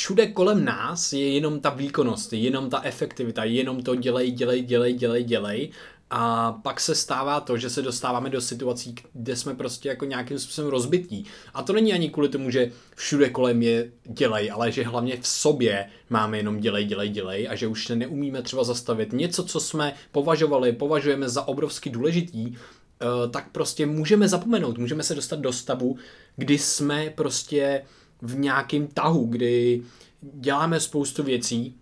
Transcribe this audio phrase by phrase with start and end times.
[0.00, 4.30] všude kolem nás je jenom ta výkonnost, je jenom ta efektivita, je jenom to dělej,
[4.30, 5.70] dělej, dělej, dělej, dělej
[6.10, 10.38] a pak se stává to, že se dostáváme do situací, kde jsme prostě jako nějakým
[10.38, 11.24] způsobem rozbití.
[11.54, 15.26] A to není ani kvůli tomu, že všude kolem je dělej, ale že hlavně v
[15.26, 19.94] sobě máme jenom dělej, dělej, dělej a že už neumíme třeba zastavit něco, co jsme
[20.12, 25.96] považovali, považujeme za obrovsky důležitý, eh, tak prostě můžeme zapomenout, můžeme se dostat do stavu,
[26.36, 27.82] kdy jsme prostě
[28.22, 29.82] v nějakém tahu, kdy
[30.22, 31.74] děláme spoustu věcí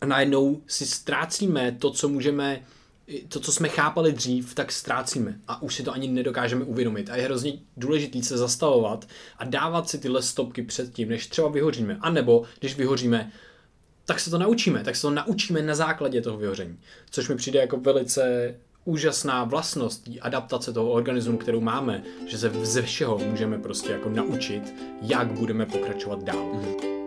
[0.00, 2.62] a najednou si ztrácíme to, co můžeme
[3.28, 7.10] to, co jsme chápali dřív, tak ztrácíme a už si to ani nedokážeme uvědomit.
[7.10, 11.48] A je hrozně důležité se zastavovat a dávat si tyhle stopky před tím, než třeba
[11.48, 11.98] vyhoříme.
[12.00, 13.32] A nebo když vyhoříme,
[14.04, 16.78] tak se to naučíme, tak se to naučíme na základě toho vyhoření.
[17.10, 22.82] Což mi přijde jako velice úžasná vlastnost adaptace toho organismu, kterou máme, že se ze
[22.82, 26.36] všeho můžeme prostě jako naučit, jak budeme pokračovat dál.
[26.54, 26.99] Mm-hmm.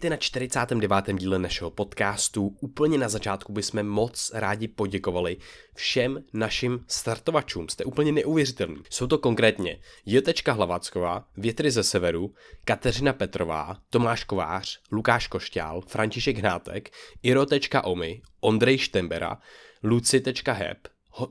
[0.00, 1.18] Vítejte na 49.
[1.18, 2.56] díle našeho podcastu.
[2.60, 5.36] Úplně na začátku bychom moc rádi poděkovali
[5.74, 7.68] všem našim startovačům.
[7.68, 8.82] Jste úplně neuvěřitelní.
[8.90, 12.34] Jsou to konkrétně Jotečka Hlavacková, Větry ze severu,
[12.64, 16.90] Kateřina Petrová, Tomáš Kovář, Lukáš Košťál, František Hnátek,
[17.22, 19.38] Iro.omy, Ondrej Štembera,
[19.82, 20.78] Luci.heb,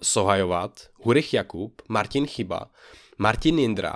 [0.02, 2.72] Sohajovat, Hurich Jakub, Martin Chyba,
[3.18, 3.96] Martin Jindra,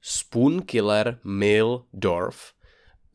[0.00, 2.55] Spoon Killer Mill Dorf,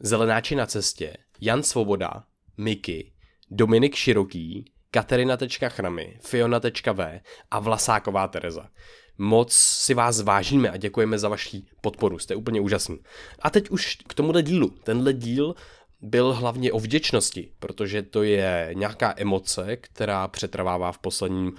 [0.04, 2.24] Zelenáči na cestě, Jan Svoboda,
[2.58, 3.14] Miky,
[3.52, 7.22] Dominik Široký, Katerina.chramy, Fiona.v
[7.52, 8.70] a Vlasáková Tereza.
[9.18, 13.00] Moc si vás vážíme a děkujeme za vaši podporu, jste úplně úžasní.
[13.42, 14.70] A teď už k tomuhle dílu.
[14.70, 15.56] Tenhle díl
[16.02, 21.54] byl hlavně o vděčnosti, protože to je nějaká emoce, která přetrvává v posledním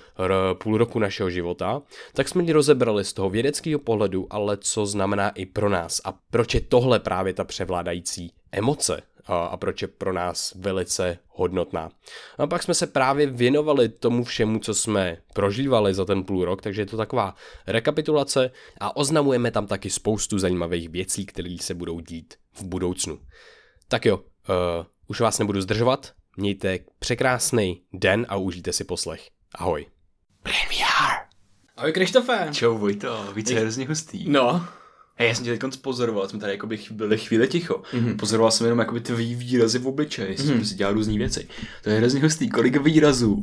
[0.55, 5.29] půl roku našeho života, tak jsme ji rozebrali z toho vědeckého pohledu, ale co znamená
[5.31, 9.89] i pro nás a proč je tohle právě ta převládající emoce a, a proč je
[9.89, 11.91] pro nás velice hodnotná.
[12.39, 16.63] A pak jsme se právě věnovali tomu všemu, co jsme prožívali za ten půl rok,
[16.63, 17.35] takže je to taková
[17.67, 23.19] rekapitulace a oznamujeme tam taky spoustu zajímavých věcí, které se budou dít v budoucnu.
[23.89, 29.29] Tak jo, Uh, už vás nebudu zdržovat, mějte překrásný den a užijte si poslech.
[29.55, 29.87] Ahoj.
[30.43, 31.27] Premiér.
[31.77, 32.49] Ahoj Krištofe.
[32.53, 34.29] Čau Vojto, víc je hrozně hustý.
[34.29, 34.67] No.
[35.15, 37.75] Hej, já jsem tě teď pozoroval, jsme tady jakoby byli chvíli ticho.
[37.75, 38.17] Mm-hmm.
[38.17, 40.47] Pozoroval jsem jenom jakoby tvý výrazy v obličeji, mm-hmm.
[40.47, 41.49] jsem si dělal různé věci.
[41.83, 43.43] To je hrozně hustý, kolik výrazů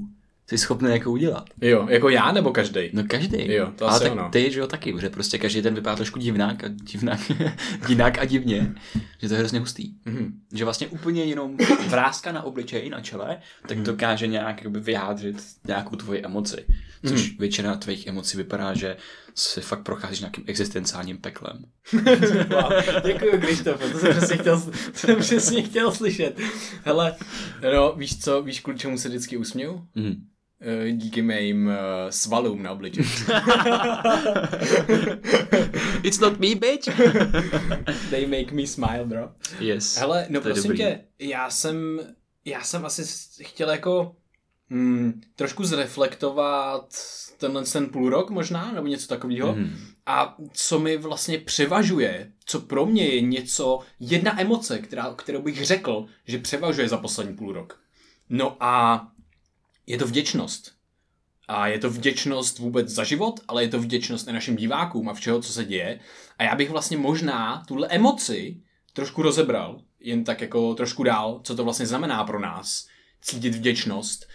[0.49, 1.49] jsi schopný jako udělat.
[1.61, 2.89] Jo, jako já nebo každý?
[2.93, 3.53] No každý.
[3.53, 4.29] Jo, to Ale asi tak ono.
[4.29, 7.19] ty, že jo, taky, že prostě každý ten vypadá trošku divnák a divnák,
[7.87, 8.75] divnák a divně,
[9.17, 9.93] že to je hrozně hustý.
[10.05, 10.31] Mm-hmm.
[10.53, 13.37] Že vlastně úplně jenom vrázka na obličeji, na čele,
[13.67, 13.83] tak mm-hmm.
[13.83, 16.65] dokáže nějak jakoby vyjádřit nějakou tvoji emoci.
[17.07, 17.39] Což mm-hmm.
[17.39, 18.97] většina tvých emocí vypadá, že
[19.35, 21.65] si fakt procházíš nějakým existenciálním peklem.
[22.49, 22.71] wow,
[23.05, 26.39] děkuji, Krištofe, to jsem přesně chtěl, to jsem přesně chtěl slyšet.
[26.83, 27.15] Hele,
[27.73, 29.85] no, víš co, víš, kvůli čemu se vždycky usměju?
[29.95, 30.15] Mm-hmm.
[30.91, 31.73] Díky mým uh,
[32.09, 33.07] svalům na obličeji.
[36.03, 36.89] It's not me, bitch.
[38.09, 39.29] They make me smile, bro.
[39.59, 39.97] Yes.
[39.97, 41.99] Hele, no prosím tě, já jsem,
[42.45, 43.03] já jsem asi
[43.43, 44.15] chtěl jako
[44.69, 46.93] hmm, trošku zreflektovat
[47.37, 49.55] tenhle ten půl rok možná, nebo něco takového.
[49.55, 49.75] Mm.
[50.05, 55.65] A co mi vlastně převažuje, co pro mě je něco, jedna emoce, která, kterou bych
[55.65, 57.79] řekl, že převažuje za poslední půl rok.
[58.29, 59.07] No a
[59.89, 60.71] je to vděčnost.
[61.47, 65.13] A je to vděčnost vůbec za život, ale je to vděčnost i našim divákům a
[65.13, 65.99] všeho, co se děje.
[66.37, 68.61] A já bych vlastně možná tuhle emoci
[68.93, 72.87] trošku rozebral, jen tak jako trošku dál, co to vlastně znamená pro nás,
[73.21, 74.27] cítit vděčnost.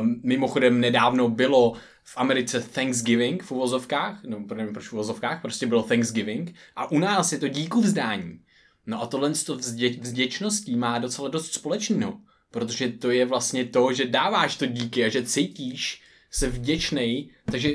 [0.00, 1.72] Um, mimochodem nedávno bylo
[2.04, 6.98] v Americe Thanksgiving v uvozovkách, no nevím proč v uvozovkách, prostě bylo Thanksgiving a u
[6.98, 8.40] nás je to díku vzdání.
[8.86, 9.72] No a tohle s
[10.10, 15.08] vděčností má docela dost společného, protože to je vlastně to, že dáváš to díky a
[15.08, 17.70] že cítíš se vděčnej, takže,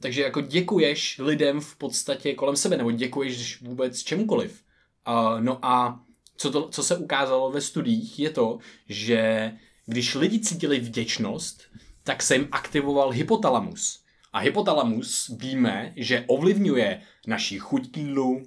[0.00, 4.62] takže jako děkuješ lidem v podstatě kolem sebe, nebo děkuješ vůbec čemukoliv.
[5.08, 6.00] Uh, no a
[6.36, 8.58] co, to, co se ukázalo ve studiích je to,
[8.88, 9.52] že
[9.86, 11.62] když lidi cítili vděčnost,
[12.02, 14.02] tak se jim aktivoval hypotalamus.
[14.32, 18.42] A hypotalamus víme, že ovlivňuje naši chuť jídlu,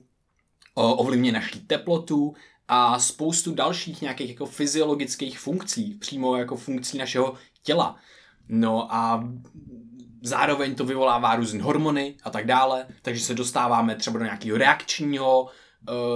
[0.74, 2.34] ovlivňuje naši teplotu
[2.70, 7.34] a spoustu dalších nějakých jako fyziologických funkcí, přímo jako funkcí našeho
[7.64, 7.96] těla.
[8.50, 9.30] No a
[10.22, 15.48] zároveň to vyvolává různé hormony a tak dále, takže se dostáváme třeba do nějakého reakčního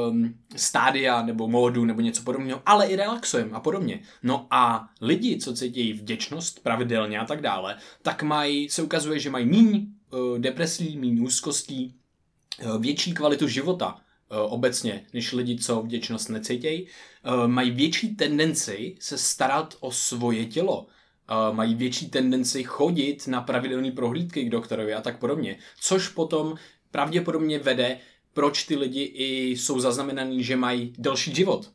[0.09, 3.99] um, stádia nebo módu nebo něco podobného, ale i relaxujeme a podobně.
[4.23, 9.29] No a lidi, co cítí vděčnost pravidelně a tak dále, tak mají, se ukazuje, že
[9.29, 11.95] mají míň uh, depresí, míň úzkostí,
[12.63, 14.02] uh, větší kvalitu života
[14.37, 16.87] obecně, než lidi, co vděčnost necítějí,
[17.25, 23.41] uh, mají větší tendenci se starat o svoje tělo, uh, mají větší tendenci chodit na
[23.41, 26.55] pravidelné prohlídky k doktorovi a tak podobně, což potom
[26.91, 27.99] pravděpodobně vede
[28.33, 31.71] proč ty lidi i jsou zaznamenaný, že mají delší život.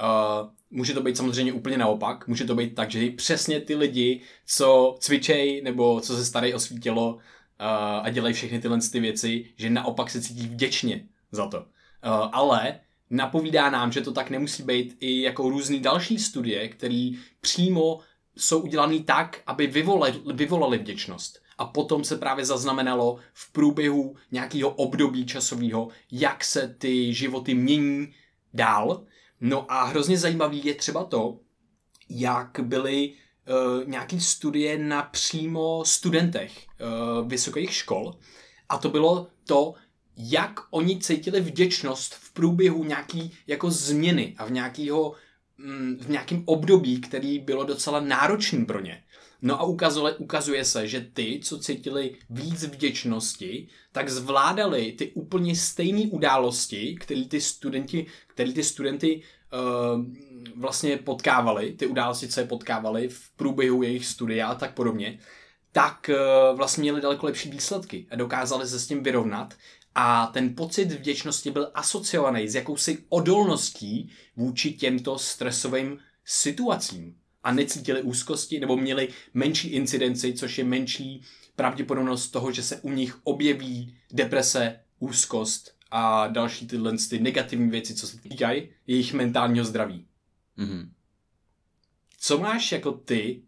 [0.00, 4.20] Uh, může to být samozřejmě úplně naopak, může to být tak, že přesně ty lidi,
[4.46, 7.20] co cvičej nebo co se starají o svý tělo uh,
[8.02, 11.66] a dělají všechny tyhle ty věci, že naopak se cítí vděčně za to.
[12.04, 12.80] Uh, ale
[13.10, 17.10] napovídá nám, že to tak nemusí být i jako různý další studie, které
[17.40, 18.00] přímo
[18.36, 24.70] jsou udělané tak, aby vyvolali, vyvolali vděčnost a potom se právě zaznamenalo v průběhu nějakého
[24.70, 28.14] období časového, jak se ty životy mění
[28.54, 29.04] dál.
[29.40, 31.38] No a hrozně zajímavý je třeba to,
[32.08, 38.14] jak byly uh, nějaký studie na přímo studentech uh, vysokých škol
[38.68, 39.74] a to bylo to,
[40.22, 45.14] jak oni cítili vděčnost v průběhu nějaký jako změny a v nějakého
[45.58, 49.02] mm, v nějakém období, který bylo docela náročný pro ně.
[49.42, 55.56] No a ukazuje, ukazuje se, že ty, co cítili víc vděčnosti, tak zvládali ty úplně
[55.56, 59.22] stejné události, které ty studenti, který ty studenty
[59.52, 60.04] uh,
[60.56, 65.18] vlastně potkávali, ty události, co je potkávali v průběhu jejich studia a tak podobně,
[65.72, 69.54] tak uh, vlastně měli daleko lepší výsledky a dokázali se s tím vyrovnat
[69.94, 78.02] a ten pocit vděčnosti byl asociovaný s jakousi odolností vůči těmto stresovým situacím a necítili
[78.02, 81.22] úzkosti nebo měli menší incidenci, což je menší
[81.56, 87.94] pravděpodobnost toho, že se u nich objeví deprese, úzkost a další tyhle ty negativní věci,
[87.94, 90.06] co se týkají jejich mentálního zdraví.
[90.58, 90.88] Mm-hmm.
[92.18, 93.42] Co máš jako ty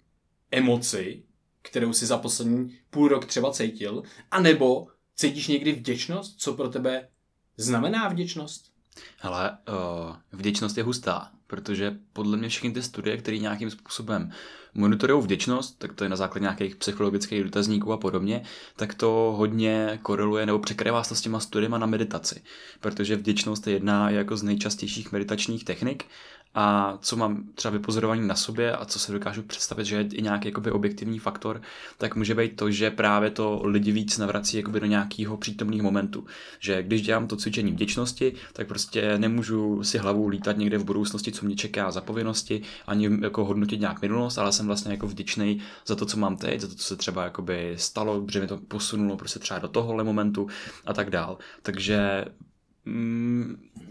[0.51, 1.23] emoci,
[1.63, 6.41] kterou si za poslední půl rok třeba cítil, anebo cítíš někdy vděčnost?
[6.41, 7.09] Co pro tebe
[7.57, 8.73] znamená vděčnost?
[9.19, 14.33] Hele, uh, vděčnost je hustá protože podle mě všechny ty studie, které nějakým způsobem
[14.75, 18.43] monitorují vděčnost, tak to je na základě nějakých psychologických dotazníků a podobně,
[18.77, 22.43] tak to hodně koreluje nebo překrývá se s těma studiema na meditaci,
[22.81, 26.05] protože vděčnost je jedna jako z nejčastějších meditačních technik
[26.55, 30.23] a co mám třeba vypozorování na sobě a co se dokážu představit, že je i
[30.23, 31.63] nějaký jakoby objektivní faktor,
[31.99, 36.27] tak může být to, že právě to lidi víc navrací jakoby do nějakého přítomného momentu.
[36.59, 41.33] Že když dělám to cvičení vděčnosti, tak prostě nemůžu si hlavu lítat někde v budoucnosti,
[41.33, 45.61] co mě čeká za povinnosti, ani jako hodnotit nějak minulost, ale jsem vlastně jako vděčný
[45.87, 48.57] za to, co mám teď, za to, co se třeba jakoby stalo, že mi to
[48.57, 50.49] posunulo prostě třeba do tohohle momentu
[50.87, 51.39] a tak dál.
[51.63, 52.25] Takže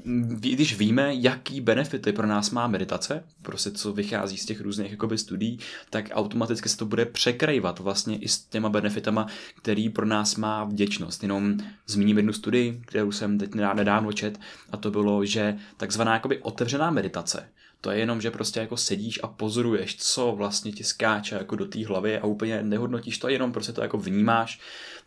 [0.03, 5.17] když víme, jaký benefity pro nás má meditace, prostě co vychází z těch různých jakoby,
[5.17, 5.59] studií,
[5.89, 9.27] tak automaticky se to bude překrývat vlastně i s těma benefitama,
[9.57, 11.23] který pro nás má vděčnost.
[11.23, 11.57] Jenom
[11.88, 14.39] zmíním jednu studii, kterou jsem teď nedávno čet,
[14.71, 17.49] a to bylo, že takzvaná jakoby otevřená meditace,
[17.81, 21.65] to je jenom, že prostě jako sedíš a pozoruješ, co vlastně ti skáče jako do
[21.65, 24.59] té hlavy a úplně nehodnotíš to, jenom prostě to jako vnímáš,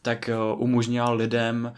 [0.02, 1.72] tak eh, umožnila lidem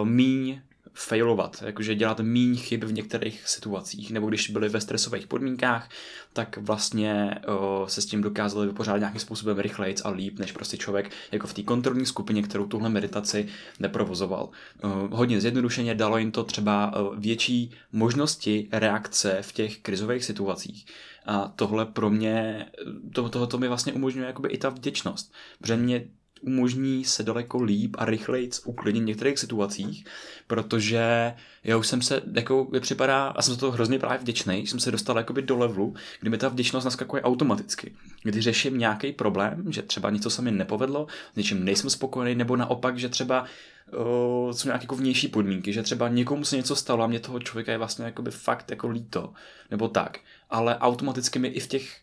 [0.00, 0.60] uh, míň
[0.94, 5.88] failovat, jakože dělat méně chyb v některých situacích, nebo když byli ve stresových podmínkách,
[6.32, 10.76] tak vlastně o, se s tím dokázali vypořádat nějakým způsobem rychleji a líp, než prostě
[10.76, 13.48] člověk jako v té kontrolní skupině, kterou tuhle meditaci
[13.80, 14.48] neprovozoval.
[14.82, 20.86] O, hodně zjednodušeně dalo jim to třeba větší možnosti reakce v těch krizových situacích.
[21.26, 22.66] A tohle pro mě,
[23.14, 25.32] to, tohoto mi vlastně umožňuje jakoby i ta vděčnost.
[25.60, 26.04] Protože mě
[26.42, 30.04] umožní se daleko líp a rychleji uklidnit v některých situacích,
[30.46, 31.34] protože
[31.64, 34.80] já už jsem se, jako mi připadá, a jsem za to hrozně právě vděčný, jsem
[34.80, 37.94] se dostal jakoby do levelu, kdy mi ta vděčnost naskakuje automaticky.
[38.22, 42.56] Kdy řeším nějaký problém, že třeba něco se mi nepovedlo, s něčím nejsem spokojený, nebo
[42.56, 47.04] naopak, že třeba uh, jsou nějaké jako vnější podmínky, že třeba někomu se něco stalo
[47.04, 49.32] a mě toho člověka je vlastně jakoby fakt jako líto,
[49.70, 50.18] nebo tak.
[50.50, 52.02] Ale automaticky mi i v těch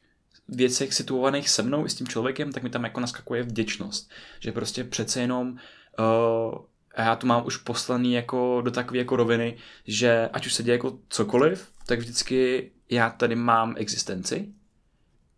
[0.56, 4.12] věcech situovaných se mnou i s tím člověkem, tak mi tam jako naskakuje vděčnost.
[4.40, 5.50] Že prostě přece jenom
[6.00, 6.60] uh,
[6.96, 10.64] a já to mám už poslaný jako do takové jako roviny, že ať už se
[10.64, 14.50] děje jako cokoliv, tak vždycky já tady mám existenci.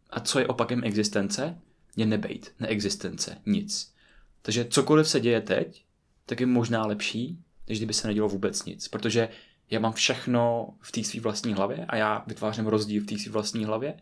[0.10, 1.58] A co je opakem existence?
[1.96, 3.94] Je nebejt, neexistence, nic.
[4.42, 5.86] Takže cokoliv se děje teď,
[6.26, 8.88] tak je možná lepší, než kdyby se nedělo vůbec nic.
[8.88, 9.30] Protože
[9.70, 13.32] já mám všechno v té své vlastní hlavě a já vytvářím rozdíl v té své
[13.32, 13.94] vlastní hlavě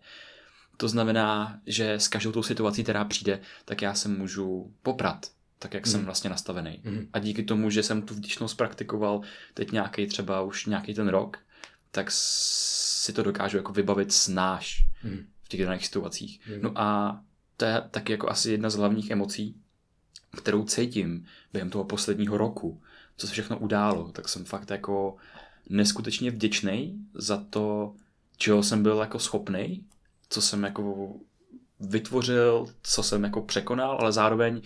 [0.79, 5.73] to znamená, že s každou tou situací, která přijde, tak já se můžu poprat tak
[5.73, 5.91] jak mm.
[5.91, 6.81] jsem vlastně nastavený.
[6.83, 7.07] Mm.
[7.13, 9.21] A díky tomu, že jsem tu vděčnost praktikoval
[9.53, 11.37] teď nějaký třeba už nějaký ten rok,
[11.91, 15.25] tak si to dokážu jako vybavit snáš mm.
[15.43, 16.39] v těch daných situacích.
[16.47, 16.61] Mm.
[16.61, 17.19] No a
[17.57, 19.55] to je taky jako asi jedna z hlavních emocí,
[20.37, 22.81] kterou cítím během toho posledního roku,
[23.17, 25.15] co se všechno událo, tak jsem fakt jako
[25.69, 27.95] neskutečně vděčný za to,
[28.37, 29.83] čeho jsem byl jako schopný,
[30.29, 31.13] co jsem jako
[31.79, 34.61] vytvořil, co jsem jako překonal, ale zároveň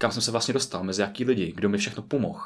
[0.00, 2.40] kam jsem se vlastně dostal, mezi jaký lidi, kdo mi všechno pomohl.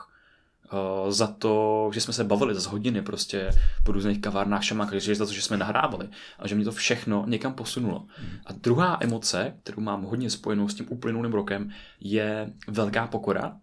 [0.72, 3.50] Uh, za to, že jsme se bavili za hodiny prostě
[3.84, 6.08] po různých kavárnách, šamákách, že za to, že jsme nahrávali
[6.38, 8.06] a že mě to všechno někam posunulo.
[8.46, 11.70] A druhá emoce, kterou mám hodně spojenou s tím uplynulým rokem,
[12.00, 13.56] je velká pokora,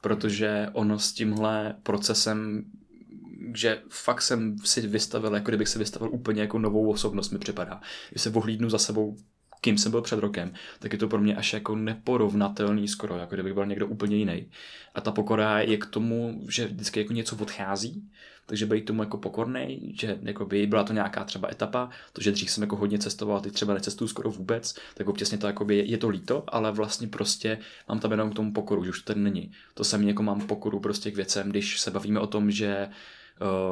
[0.00, 2.64] protože ono s tímhle procesem
[3.54, 7.80] že fakt jsem si vystavil, jako kdybych si vystavil úplně jako novou osobnost, mi připadá.
[8.10, 9.16] Když se ohlídnu za sebou
[9.64, 13.34] kým jsem byl před rokem, tak je to pro mě až jako neporovnatelný skoro, jako
[13.34, 14.50] kdybych byl někdo úplně jiný.
[14.94, 18.10] A ta pokora je k tomu, že vždycky jako něco odchází,
[18.46, 22.32] takže být tomu jako pokorný, že jako by byla to nějaká třeba etapa, to, že
[22.32, 25.76] dřív jsem jako hodně cestoval, teď třeba necestuju skoro vůbec, tak občasně to jako by
[25.76, 27.58] je, to líto, ale vlastně prostě
[27.88, 29.52] mám tam jenom k tomu pokoru, že už to tady není.
[29.74, 32.88] To samé jako mám pokoru prostě k věcem, když se bavíme o tom, že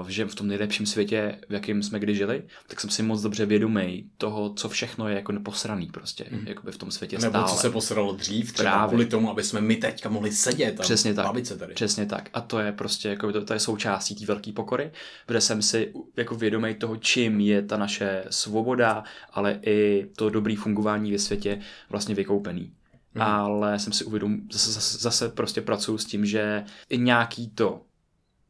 [0.01, 3.23] uh, že v tom nejlepším světě, v jakém jsme kdy žili, tak jsem si moc
[3.23, 6.47] dobře vědomý toho, co všechno je jako neposraný prostě, mm.
[6.47, 7.49] jakoby v tom světě Nebo stále.
[7.49, 8.89] co se posralo dřív, třeba Právě.
[8.89, 11.27] kvůli tomu, aby jsme my teďka mohli sedět a Přesně tak.
[11.27, 11.75] bavit se tady.
[11.75, 12.29] Přesně tak.
[12.35, 14.91] A to je prostě, jako to, to je součástí té velké pokory,
[15.27, 20.57] protože jsem si jako vědomý toho, čím je ta naše svoboda, ale i to dobré
[20.57, 22.73] fungování ve světě vlastně vykoupený.
[23.15, 23.23] Mm.
[23.23, 27.81] Ale jsem si uvědomil, zase, zase, zase prostě pracuji s tím, že i nějaký to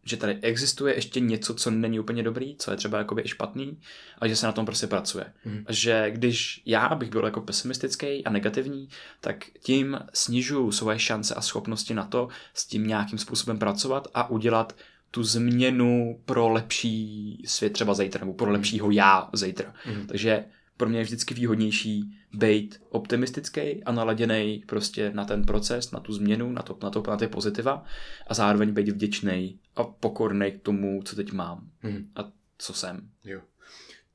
[0.05, 3.79] že tady existuje ještě něco, co není úplně dobrý, co je třeba jakoby i špatný,
[4.19, 5.25] a že se na tom prostě pracuje.
[5.45, 5.65] Hmm.
[5.69, 8.89] Že když já bych byl jako pesimistický a negativní,
[9.21, 14.31] tak tím snižuju svoje šance a schopnosti na to s tím nějakým způsobem pracovat a
[14.31, 14.77] udělat
[15.11, 19.75] tu změnu pro lepší svět třeba zítra, nebo pro lepšího já zítra.
[19.85, 20.07] Hmm.
[20.07, 20.45] Takže
[20.77, 26.13] pro mě je vždycky výhodnější být optimistický a naladěný prostě na ten proces, na tu
[26.13, 27.85] změnu, na, to, na, to, na ty pozitiva
[28.27, 32.11] a zároveň být vděčný a pokorný k tomu, co teď mám hmm.
[32.17, 33.09] a co jsem.
[33.25, 33.41] Jo.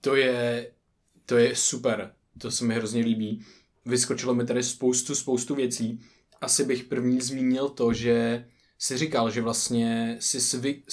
[0.02, 0.72] To je,
[1.26, 3.46] to je super, to se mi hrozně líbí.
[3.86, 6.00] Vyskočilo mi tady spoustu, spoustu věcí.
[6.42, 8.46] Asi bych první zmínil to, že
[8.78, 10.84] si říkal, že vlastně jsi svy,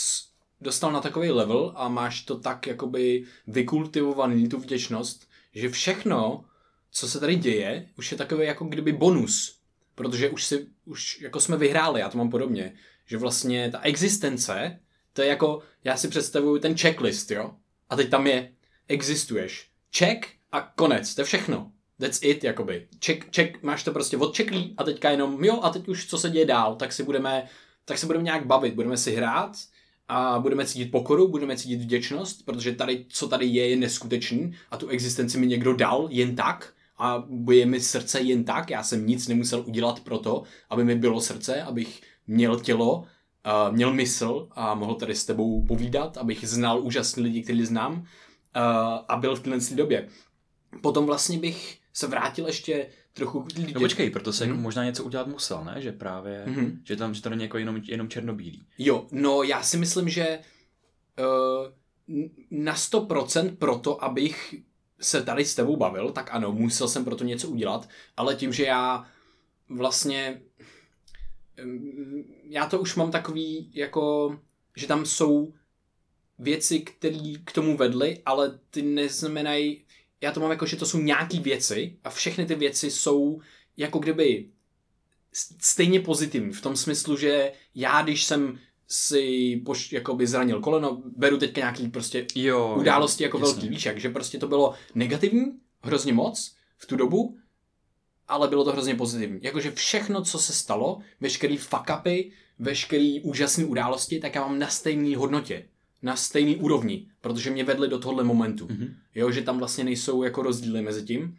[0.61, 6.45] dostal na takový level a máš to tak jakoby vykultivovaný, tu vděčnost, že všechno,
[6.95, 9.59] co se tady děje, už je takový jako kdyby bonus.
[9.95, 12.75] Protože už, si, už jako jsme vyhráli, já to mám podobně.
[13.07, 14.81] Že vlastně ta existence,
[15.13, 17.55] to je jako, já si představuju ten checklist, jo?
[17.91, 18.53] A teď tam je,
[18.89, 19.69] existuješ.
[19.97, 21.73] Check a konec, to je všechno.
[21.99, 22.89] That's it, jakoby.
[23.05, 26.31] Check, check, máš to prostě odčeklý a teďka jenom, jo, a teď už co se
[26.31, 27.49] děje dál, tak si budeme,
[27.85, 29.57] tak se budeme nějak bavit, budeme si hrát
[30.09, 34.77] a budeme cítit pokoru, budeme cítit vděčnost, protože tady, co tady je, je neskutečný a
[34.77, 39.07] tu existenci mi někdo dal jen tak a je mi srdce jen tak, já jsem
[39.07, 44.49] nic nemusel udělat pro to, aby mi bylo srdce, abych měl tělo, uh, měl mysl
[44.51, 48.07] a mohl tady s tebou povídat, abych znal úžasný lidi, který znám uh,
[49.09, 50.09] a byl v téhle době.
[50.83, 54.63] Potom vlastně bych se vrátil ještě trochu k No počkej, proto se hmm.
[54.63, 55.75] možná něco udělat musel, ne?
[55.79, 56.81] Že právě, hmm.
[56.85, 58.67] že tam, že to není jako jenom, jenom černobílý.
[58.79, 60.39] Jo, no já si myslím, že
[61.19, 64.55] uh, na 100% proto, abych
[65.01, 68.65] se tady s tebou bavil, tak ano, musel jsem proto něco udělat, ale tím, že
[68.65, 69.07] já
[69.69, 70.43] vlastně
[72.49, 74.37] já to už mám takový jako,
[74.77, 75.55] že tam jsou
[76.39, 79.85] věci, které k tomu vedly, ale ty neznamenají,
[80.21, 83.41] já to mám jako, že to jsou nějaký věci a všechny ty věci jsou
[83.77, 84.49] jako kdyby
[85.61, 91.39] stejně pozitivní v tom smyslu, že já, když jsem si poš, jakoby zranil koleno, beru
[91.39, 93.61] teďka nějaký prostě jo, události jo, jako jasně.
[93.61, 95.45] velký, jak, že prostě to bylo negativní,
[95.83, 97.37] hrozně moc v tu dobu,
[98.29, 99.39] ale bylo to hrozně pozitivní.
[99.43, 104.69] Jakože všechno, co se stalo, veškerý fuck upy, veškerý úžasné události, tak já mám na
[104.69, 105.69] stejné hodnotě,
[106.03, 108.67] na stejný úrovni, protože mě vedly do tohohle momentu.
[108.67, 108.95] Mm-hmm.
[109.15, 111.39] Jo, že tam vlastně nejsou jako rozdíly mezi tím.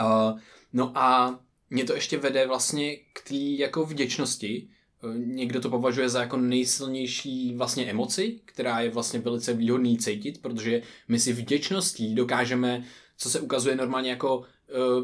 [0.00, 0.40] Uh,
[0.72, 1.38] no a
[1.70, 4.68] mě to ještě vede vlastně k té jako vděčnosti.
[5.02, 10.42] Uh, někdo to považuje za jako nejsilnější vlastně emoci, která je vlastně velice výhodný cítit,
[10.42, 12.84] protože my si vděčností dokážeme,
[13.16, 14.44] co se ukazuje normálně jako uh,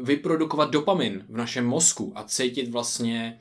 [0.03, 3.39] vyprodukovat dopamin v našem mozku a cítit vlastně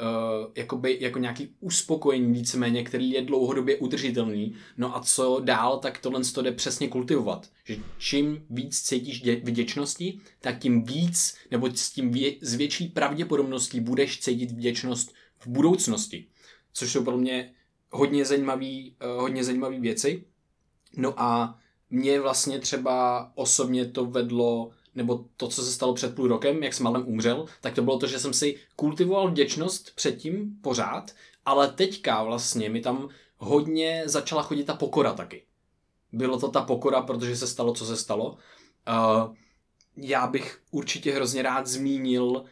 [0.00, 4.54] uh, jakoby, jako nějaký uspokojení víceméně, který je dlouhodobě udržitelný.
[4.76, 7.50] No a co dál, tak tohle to jde přesně kultivovat.
[7.64, 12.88] Že čím víc cítíš dě- vděčnosti, tak tím víc, nebo s tím vě- s větší
[12.88, 16.26] pravděpodobností budeš cítit vděčnost v budoucnosti,
[16.72, 17.54] což jsou pro mě
[17.90, 20.24] hodně zajímavý, uh, hodně zajímavý věci.
[20.96, 21.58] No a
[21.90, 26.74] mě vlastně třeba osobně to vedlo nebo to, co se stalo před půl rokem, jak
[26.74, 31.12] s malem umřel, tak to bylo to, že jsem si kultivoval vděčnost předtím pořád,
[31.44, 35.42] ale teďka vlastně mi tam hodně začala chodit ta pokora taky.
[36.12, 38.30] Bylo to ta pokora, protože se stalo, co se stalo.
[38.88, 39.34] Uh,
[39.96, 42.44] já bych určitě hrozně rád zmínil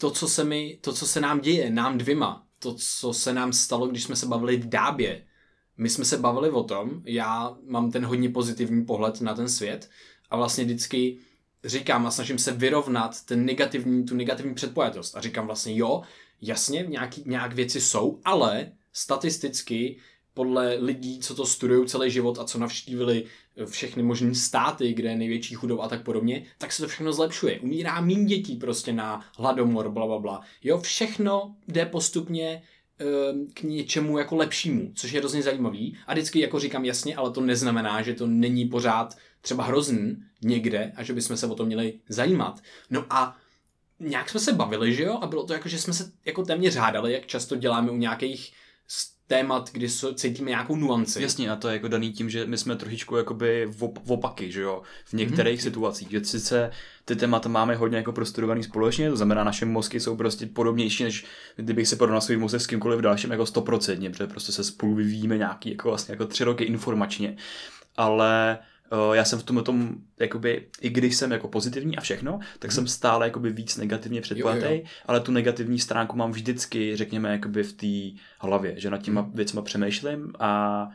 [0.00, 3.52] to, co se mi, to, co se nám děje, nám dvěma, to, co se nám
[3.52, 5.24] stalo, když jsme se bavili v Dábě.
[5.76, 9.90] My jsme se bavili o tom, já mám ten hodně pozitivní pohled na ten svět
[10.30, 11.18] a vlastně vždycky
[11.64, 16.02] říkám a snažím se vyrovnat ten negativní, tu negativní předpojatost a říkám vlastně jo,
[16.40, 20.00] jasně, nějaký, nějak věci jsou, ale statisticky
[20.34, 23.24] podle lidí, co to studují celý život a co navštívili
[23.66, 27.60] všechny možné státy, kde je největší chudoba a tak podobně, tak se to všechno zlepšuje.
[27.60, 30.40] Umírá méně dětí prostě na hladomor, bla, bla, bla.
[30.62, 32.62] Jo, všechno jde postupně
[32.98, 35.96] ehm, k něčemu jako lepšímu, což je hrozně zajímavý.
[36.06, 40.92] A vždycky jako říkám jasně, ale to neznamená, že to není pořád třeba hrozný někde
[40.96, 42.60] a že bychom se o to měli zajímat.
[42.90, 43.36] No a
[44.00, 45.18] nějak jsme se bavili, že jo?
[45.20, 48.52] A bylo to jako, že jsme se jako téměř řádali, jak často děláme u nějakých
[49.30, 51.22] témat, kdy cítíme nějakou nuanci.
[51.22, 54.60] Jasně, a to je jako daný tím, že my jsme trošičku jakoby v opaky, že
[54.60, 55.62] jo, v některých mm-hmm.
[55.62, 56.70] situacích, že sice
[57.04, 61.24] ty témata máme hodně jako prostudovaný společně, to znamená, naše mozky jsou prostě podobnější, než
[61.56, 65.38] kdybych se porovnal svůj mozek s kýmkoliv dalším jako stoprocentně, protože prostě se spolu vyvíjíme
[65.38, 67.36] nějaký jako vlastně jako tři roky informačně,
[67.96, 68.58] ale
[69.12, 72.86] já jsem v tomhle tom, jakoby, i když jsem jako pozitivní a všechno, tak jsem
[72.86, 78.22] stále jakoby víc negativně předplatej, ale tu negativní stránku mám vždycky, řekněme, jakoby v té
[78.38, 79.32] hlavě, že nad těma hmm.
[79.32, 80.88] věcma přemýšlím a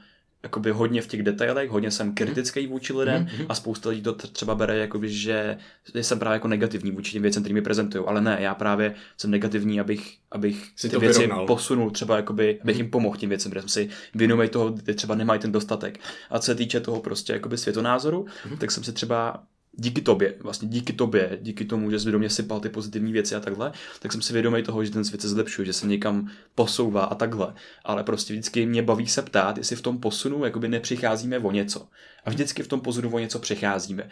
[0.45, 3.45] jakoby hodně v těch detailech, hodně jsem kritický vůči lidem mm-hmm.
[3.49, 5.57] a spousta lidí to třeba bere, jakoby, že
[6.01, 9.79] jsem právě jako negativní vůči těm věcem, mi prezentují, ale ne, já právě jsem negativní,
[9.79, 11.47] abych, abych si ty věci vyrovnal.
[11.47, 12.79] posunul, třeba jakoby, abych mm-hmm.
[12.79, 15.99] jim pomohl tím věcem, protože jsem si věnují toho, kdy třeba nemají ten dostatek.
[16.29, 18.57] A co se týče toho prostě jakoby světonázoru, mm-hmm.
[18.57, 19.43] tak jsem si třeba
[19.77, 23.35] díky tobě, vlastně díky tobě, díky tomu, že jsi do mě sypal ty pozitivní věci
[23.35, 26.29] a takhle, tak jsem si vědomý toho, že ten svět se zlepšuje, že se někam
[26.55, 27.53] posouvá a takhle.
[27.83, 31.87] Ale prostě vždycky mě baví se ptát, jestli v tom posunu jakoby nepřicházíme o něco.
[32.25, 34.09] A vždycky v tom posunu o něco přecházíme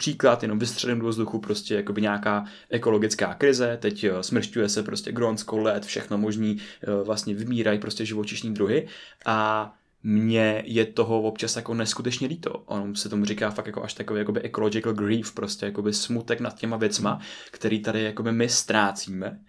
[0.00, 5.12] příklad, jenom vystřelím do vzduchu prostě jakoby nějaká ekologická krize, teď eh, smršťuje se prostě
[5.12, 8.88] Grónsko, led, všechno možný, eh, vlastně vymírají prostě živočišní druhy
[9.26, 12.50] a mně je toho občas jako neskutečně líto.
[12.66, 16.58] On se tomu říká fakt jako až takový jakoby ecological grief, prostě jakoby smutek nad
[16.58, 19.40] těma věcma, který tady jakoby my ztrácíme.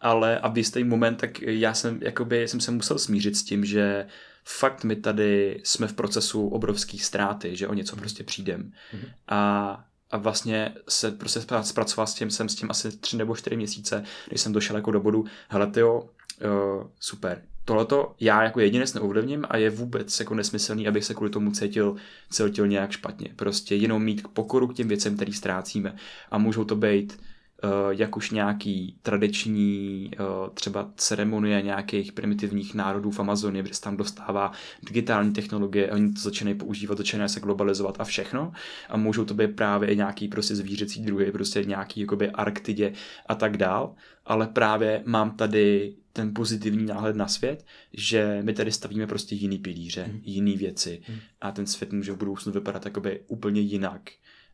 [0.00, 3.64] Ale a v jistý moment, tak já jsem, jakoby, jsem se musel smířit s tím,
[3.64, 4.06] že
[4.44, 8.72] fakt my tady jsme v procesu obrovských ztráty, že o něco prostě přijdem.
[8.92, 9.08] Mm-hmm.
[9.28, 13.56] A a vlastně se prostě zpracoval s tím, jsem s tím asi tři nebo čtyři
[13.56, 18.94] měsíce, když jsem došel jako do bodu, hele tyjo, uh, super, tohleto já jako jedinec
[18.94, 21.96] neovlivním a je vůbec jako nesmyslný, abych se kvůli tomu cítil,
[22.30, 23.28] cítil nějak špatně.
[23.36, 25.96] Prostě jenom mít pokoru k těm věcem, který ztrácíme.
[26.30, 27.18] A můžou to být
[27.90, 33.96] jak už nějaký tradiční uh, třeba ceremonie nějakých primitivních národů v Amazonii, kde se tam
[33.96, 38.52] dostává digitální technologie, oni to začínají používat, začínají se globalizovat a všechno.
[38.88, 42.92] A můžou to být právě i nějaký prostě zvířecí druhy, prostě nějaký jakoby Arktidě
[43.26, 43.94] a tak dál.
[44.26, 49.58] Ale právě mám tady ten pozitivní náhled na svět, že my tady stavíme prostě jiný
[49.58, 50.20] pilíře, hmm.
[50.24, 51.18] jiný věci hmm.
[51.40, 54.10] a ten svět může v budoucnu vypadat jakoby úplně jinak.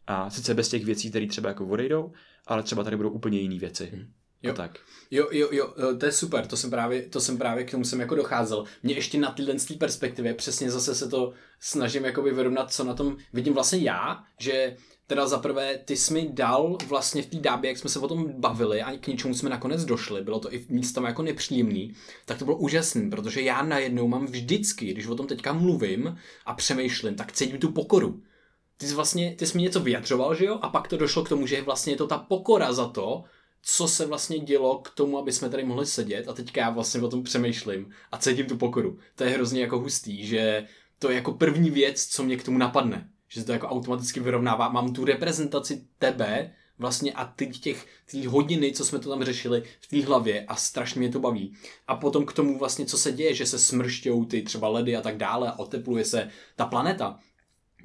[0.07, 2.13] A sice bez těch věcí, které třeba jako odejdou,
[2.53, 3.91] ale třeba tady budou úplně jiné věci.
[3.93, 4.07] Hmm.
[4.43, 4.55] Jo.
[4.55, 4.79] tak.
[5.11, 8.01] Jo, jo, jo, to je super, to jsem právě, to jsem právě k tomu jsem
[8.01, 8.65] jako docházel.
[8.83, 13.17] Mě ještě na tyhle perspektivě přesně zase se to snažím jakoby vyrovnat, co na tom
[13.33, 17.69] vidím vlastně já, že teda za prvé, ty jsi mi dal vlastně v té dábě,
[17.69, 20.67] jak jsme se o tom bavili a k něčemu jsme nakonec došli, bylo to i
[20.69, 21.95] místama jako nepříjemný,
[22.27, 26.55] tak to bylo úžasný, protože já najednou mám vždycky, když o tom teďka mluvím a
[26.55, 28.23] přemýšlím, tak cítím tu pokoru.
[28.83, 30.59] Ty jsi vlastně, ty jsi mi něco vyjadřoval, že jo?
[30.63, 33.25] A pak to došlo k tomu, že vlastně je to ta pokora za to,
[33.63, 37.01] co se vlastně dělo k tomu, aby jsme tady mohli sedět a teďka já vlastně
[37.01, 38.99] o tom přemýšlím a cítím tu pokoru.
[39.15, 40.67] To je hrozně jako hustý, že
[40.99, 44.21] to je jako první věc, co mě k tomu napadne že se to jako automaticky
[44.21, 44.69] vyrovnává.
[44.69, 49.63] Mám tu reprezentaci tebe vlastně a teď těch ty hodiny, co jsme to tam řešili
[49.81, 51.55] v té hlavě a strašně mě to baví.
[51.87, 55.01] A potom k tomu vlastně, co se děje, že se smršťou ty třeba ledy a
[55.01, 57.19] tak dále a otepluje se ta planeta,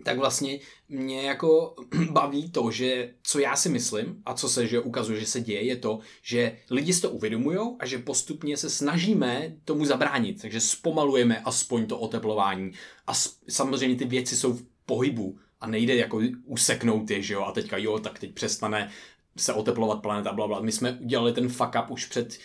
[0.04, 1.76] tak vlastně mě jako
[2.12, 5.64] baví to, že co já si myslím a co se že ukazuje, že se děje,
[5.64, 10.42] je to, že lidi si to uvědomují a že postupně se snažíme tomu zabránit.
[10.42, 12.72] Takže zpomalujeme aspoň to oteplování.
[13.08, 13.14] A
[13.50, 17.78] samozřejmě ty věci jsou v pohybu a nejde jako useknout je, že jo, a teďka
[17.78, 18.92] jo, tak teď přestane
[19.38, 20.62] se oteplovat planeta, bla, bla.
[20.62, 22.40] My jsme udělali ten fuck up už před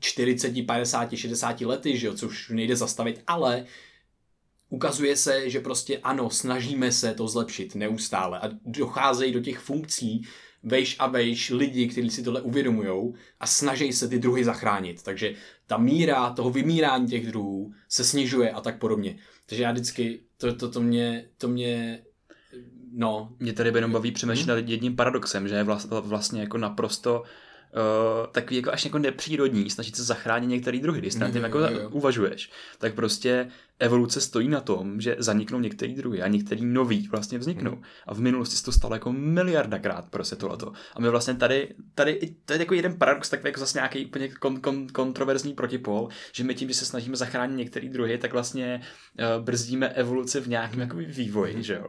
[0.00, 3.66] 40, 50, 60 lety, že jo, což nejde zastavit, ale
[4.68, 10.22] ukazuje se, že prostě ano, snažíme se to zlepšit neustále a docházejí do těch funkcí
[10.62, 15.02] vejš a vejš lidi, kteří si tohle uvědomují a snaží se ty druhy zachránit.
[15.02, 15.34] Takže
[15.66, 19.18] ta míra toho vymírání těch druhů se snižuje a tak podobně.
[19.46, 22.02] Takže já vždycky, to, to, to mě, to mě
[22.92, 23.32] No.
[23.38, 24.62] Mě tady jenom baví přemýšlet hmm.
[24.62, 25.66] nad jedním paradoxem, že je
[26.00, 27.22] vlastně jako naprosto
[27.74, 31.00] uh, takový jako až jako nepřírodní, snažit se zachránit některý druhy.
[31.00, 31.90] Když nad tím jako jo, jo.
[31.90, 37.38] uvažuješ, tak prostě evoluce stojí na tom, že zaniknou některý druhy a některý nový vlastně
[37.38, 37.70] vzniknou.
[37.70, 37.82] Hmm.
[38.06, 40.72] A v minulosti se to stalo jako miliardakrát prostě tohleto.
[40.94, 44.28] A my vlastně tady, tady to je jako jeden paradox, takový jako zase nějaký úplně
[44.28, 48.80] kon, kon, kontroverzní protipol, že my tím, že se snažíme zachránit některý druhy, tak vlastně
[49.18, 51.62] uh, brzdíme evoluci v nějakém jako vývoji, hmm.
[51.62, 51.86] že jo.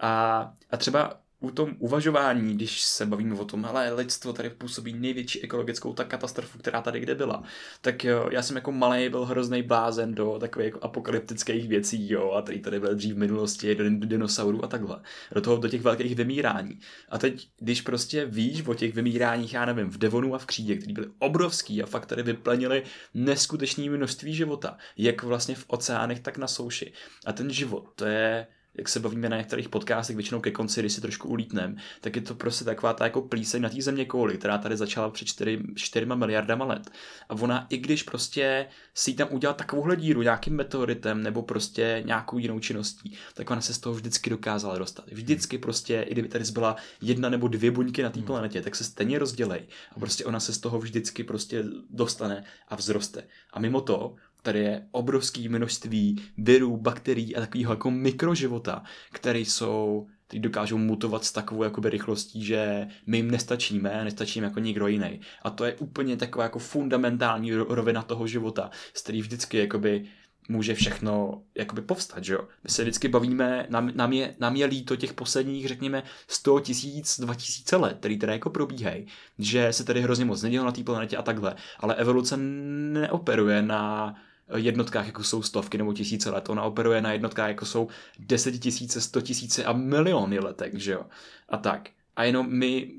[0.00, 4.92] A, a třeba u tom uvažování, když se bavíme o tom, ale lidstvo tady působí
[4.92, 7.42] největší ekologickou tak katastrofu, která tady kde byla,
[7.80, 12.30] tak jo, já jsem jako malý byl hrozný blázen do takových jako apokalyptických věcí, jo,
[12.30, 15.00] a tady tady byl dřív v minulosti, do dinosaurů a takhle.
[15.32, 16.80] Do toho, do těch velkých vymírání.
[17.08, 20.76] A teď, když prostě víš o těch vymíráních, já nevím, v Devonu a v Křídě,
[20.76, 22.82] který byly obrovský a fakt tady vyplenili
[23.14, 26.92] neskutečné množství života, jak vlastně v oceánech, tak na souši.
[27.26, 28.46] A ten život, to je
[28.78, 32.22] jak se bavíme na některých podcastech, většinou ke konci, když si trošku ulítnem, tak je
[32.22, 35.58] to prostě taková ta jako plíseň na té země kouli, která tady začala před 4,
[35.74, 36.90] 4 miliardama let.
[37.28, 42.38] A ona, i když prostě si tam udělal takovouhle díru nějakým meteoritem nebo prostě nějakou
[42.38, 45.04] jinou činností, tak ona se z toho vždycky dokázala dostat.
[45.12, 48.26] Vždycky prostě, i kdyby tady zbyla jedna nebo dvě buňky na té hmm.
[48.26, 52.76] planetě, tak se stejně rozdělej a prostě ona se z toho vždycky prostě dostane a
[52.76, 53.24] vzroste.
[53.52, 54.14] A mimo to,
[54.46, 58.82] tady je obrovské množství virů, bakterií a takového jako mikroživota,
[59.12, 64.60] které jsou který dokážou mutovat s takovou jakoby rychlostí, že my jim nestačíme, nestačíme jako
[64.60, 65.20] nikdo jiný.
[65.42, 70.04] A to je úplně taková jako fundamentální rovina toho života, z který vždycky jakoby
[70.48, 72.48] může všechno jakoby povstat, že jo.
[72.64, 77.20] My se vždycky bavíme, nám, nám, je, nám je líto těch posledních, řekněme, 100 tisíc,
[77.20, 79.06] 2000 let, který teda jako probíhají,
[79.38, 84.14] že se tady hrozně moc nedělo na té planetě a takhle, ale evoluce neoperuje na
[84.54, 86.48] jednotkách, jako jsou stovky nebo tisíce let.
[86.48, 91.06] Ona operuje na jednotkách, jako jsou desetitisíce, sto tisíce a miliony letek, že jo.
[91.48, 91.88] A tak.
[92.16, 92.92] A jenom my,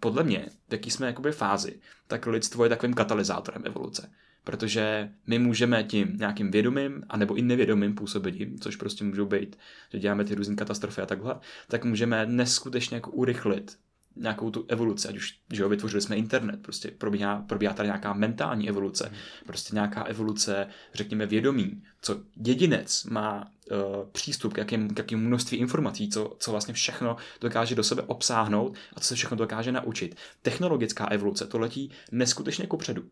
[0.00, 4.10] podle mě, v jaký jsme jakoby fázi, tak lidstvo je takovým katalyzátorem evoluce.
[4.44, 9.58] Protože my můžeme tím nějakým vědomým, anebo i nevědomým působením, což prostě můžou být,
[9.92, 13.78] že děláme ty různé katastrofy a takhle, tak můžeme neskutečně jako urychlit
[14.16, 18.12] nějakou tu evoluci, ať už že jo, vytvořili jsme internet, prostě probíhá, probíhá tady nějaká
[18.12, 19.16] mentální evoluce, hmm.
[19.46, 25.58] prostě nějaká evoluce, řekněme, vědomí, co jedinec má uh, přístup k jakým, k jakým množství
[25.58, 30.16] informací, co, co vlastně všechno dokáže do sebe obsáhnout a co se všechno dokáže naučit.
[30.42, 33.02] Technologická evoluce, to letí neskutečně kupředu.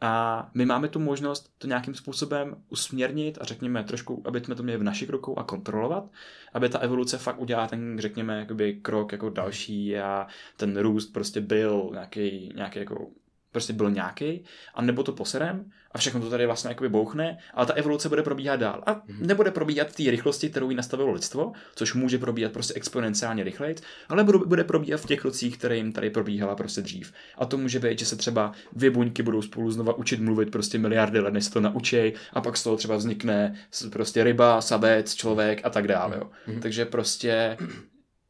[0.00, 4.62] A my máme tu možnost to nějakým způsobem usměrnit a řekněme trošku, aby jsme to
[4.62, 6.04] měli v našich rukou a kontrolovat,
[6.52, 11.40] aby ta evoluce fakt udělala ten, řekněme, jakoby krok jako další a ten růst prostě
[11.40, 13.10] byl nějaký, nějaký jako
[13.54, 17.66] prostě byl nějaký, a nebo to poserem a všechno to tady vlastně jakoby bouchne, ale
[17.66, 18.82] ta evoluce bude probíhat dál.
[18.86, 19.26] A mhm.
[19.26, 23.74] nebude probíhat v té rychlosti, kterou jí nastavilo lidstvo, což může probíhat prostě exponenciálně rychleji,
[24.08, 27.12] ale bude probíhat v těch krocích, které jim tady probíhala prostě dřív.
[27.38, 30.78] A to může být, že se třeba dvě buňky budou spolu znova učit mluvit prostě
[30.78, 33.54] miliardy let, než se to naučej, a pak z toho třeba vznikne
[33.92, 36.16] prostě ryba, sabec, člověk a tak dále.
[36.16, 36.30] Jo.
[36.48, 36.60] Mm-hmm.
[36.60, 37.56] Takže prostě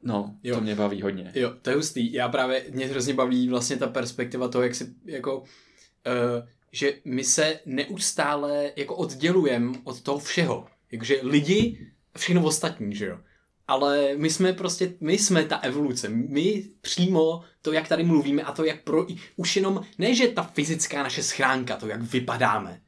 [0.04, 0.54] No, jo.
[0.54, 1.32] to mě baví hodně.
[1.34, 2.12] Jo, to je hustý.
[2.12, 5.44] Já právě, mě hrozně baví vlastně ta perspektiva toho, jak si jako, uh,
[6.72, 10.66] že my se neustále jako oddělujeme od toho všeho.
[10.92, 11.86] Jakože lidi,
[12.16, 13.18] všechno ostatní, že jo.
[13.68, 16.08] Ale my jsme prostě, my jsme ta evoluce.
[16.08, 20.42] My přímo to, jak tady mluvíme a to, jak pro, už jenom, ne, že ta
[20.42, 22.80] fyzická naše schránka, to, jak vypadáme,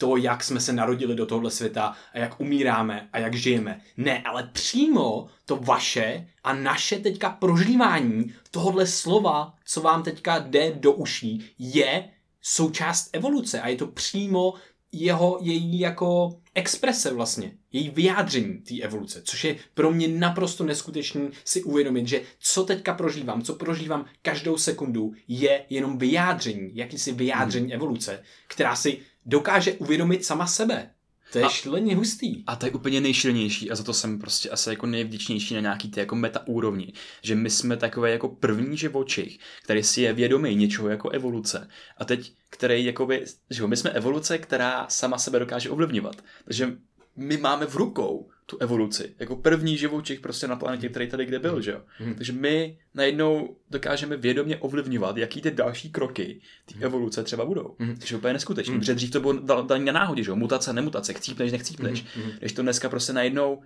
[0.00, 3.80] to, jak jsme se narodili do tohle světa a jak umíráme a jak žijeme.
[3.96, 10.72] Ne, ale přímo to vaše a naše teďka prožívání tohohle slova, co vám teďka jde
[10.72, 12.08] do uší, je
[12.42, 14.54] součást evoluce a je to přímo
[14.92, 21.30] jeho, její jako exprese vlastně, její vyjádření té evoluce, což je pro mě naprosto neskutečný
[21.44, 27.66] si uvědomit, že co teďka prožívám, co prožívám každou sekundu, je jenom vyjádření, jakýsi vyjádření
[27.66, 27.74] hmm.
[27.74, 30.90] evoluce, která si dokáže uvědomit sama sebe.
[31.32, 32.44] To je a, šíleně hustý.
[32.46, 35.90] A to je úplně nejšilnější a za to jsem prostě asi jako nejvděčnější na nějaký
[35.90, 40.56] ty jako meta úrovni, že my jsme takové jako první živočich, který si je vědomý
[40.56, 45.70] něčeho jako evoluce a teď, který jakoby, že my jsme evoluce, která sama sebe dokáže
[45.70, 46.16] ovlivňovat.
[46.44, 46.76] Takže
[47.16, 49.14] my máme v rukou tu evoluci.
[49.18, 51.80] Jako první živočich prostě na planetě, který tady kde byl, že jo.
[52.00, 52.14] Mhm.
[52.14, 57.76] Takže my najednou dokážeme vědomě ovlivňovat, jaký ty další kroky té evoluce třeba budou.
[57.78, 57.96] Mhm.
[57.98, 58.80] Což je úplně neskutečný, Mhm.
[58.80, 60.36] protože dřív to bylo da- daný na náhodě, že jo.
[60.36, 62.04] Mutace, nemutace, chcípneš, nechcípneš.
[62.16, 62.30] Mhm.
[62.38, 63.62] Když to dneska prostě najednou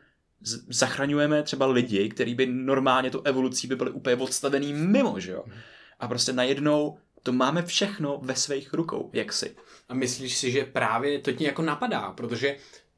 [0.68, 5.44] zachraňujeme třeba lidi, kteří by normálně tu evolucí by byli úplně odstavený mimo, že jo.
[6.00, 9.56] A prostě najednou to máme všechno ve svých rukou, jak si.
[9.88, 12.56] A myslíš si, že právě to ti jako napadá, protože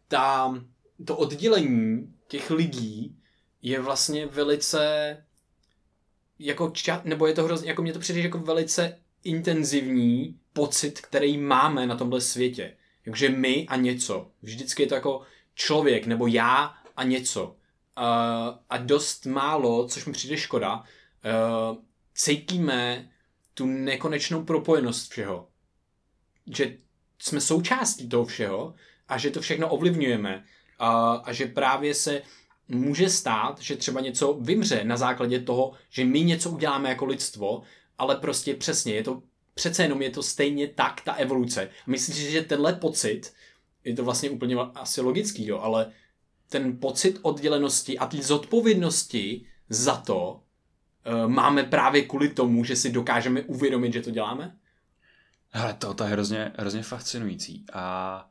[0.09, 0.55] ta,
[1.04, 3.16] to oddělení těch lidí
[3.62, 5.16] je vlastně velice
[6.38, 11.38] jako ča, nebo je to hrozně, jako mě to přijde jako velice intenzivní pocit, který
[11.38, 12.76] máme na tomhle světě.
[13.04, 14.30] Takže my a něco.
[14.42, 15.22] Vždycky je to jako
[15.54, 17.46] člověk nebo já a něco.
[17.46, 17.54] Uh,
[18.70, 20.85] a dost málo, což mi přijde škoda, uh,
[22.14, 23.11] cítíme
[23.54, 25.48] tu nekonečnou propojenost všeho.
[26.46, 26.76] Že
[27.18, 28.74] jsme součástí toho všeho
[29.09, 30.44] a že to všechno ovlivňujeme
[30.78, 32.22] a, a že právě se
[32.68, 37.62] může stát, že třeba něco vymře na základě toho, že my něco uděláme jako lidstvo,
[37.98, 39.22] ale prostě přesně, je to
[39.54, 41.70] přece jenom je to stejně tak ta evoluce.
[41.86, 43.32] Myslím si, že tenhle pocit,
[43.84, 45.92] je to vlastně úplně asi logický, jo, ale
[46.48, 50.40] ten pocit oddělenosti a té zodpovědnosti za to
[51.06, 54.56] uh, máme právě kvůli tomu, že si dokážeme uvědomit, že to děláme?
[55.50, 57.64] Hele, to, to je hrozně, hrozně fascinující.
[57.72, 58.30] A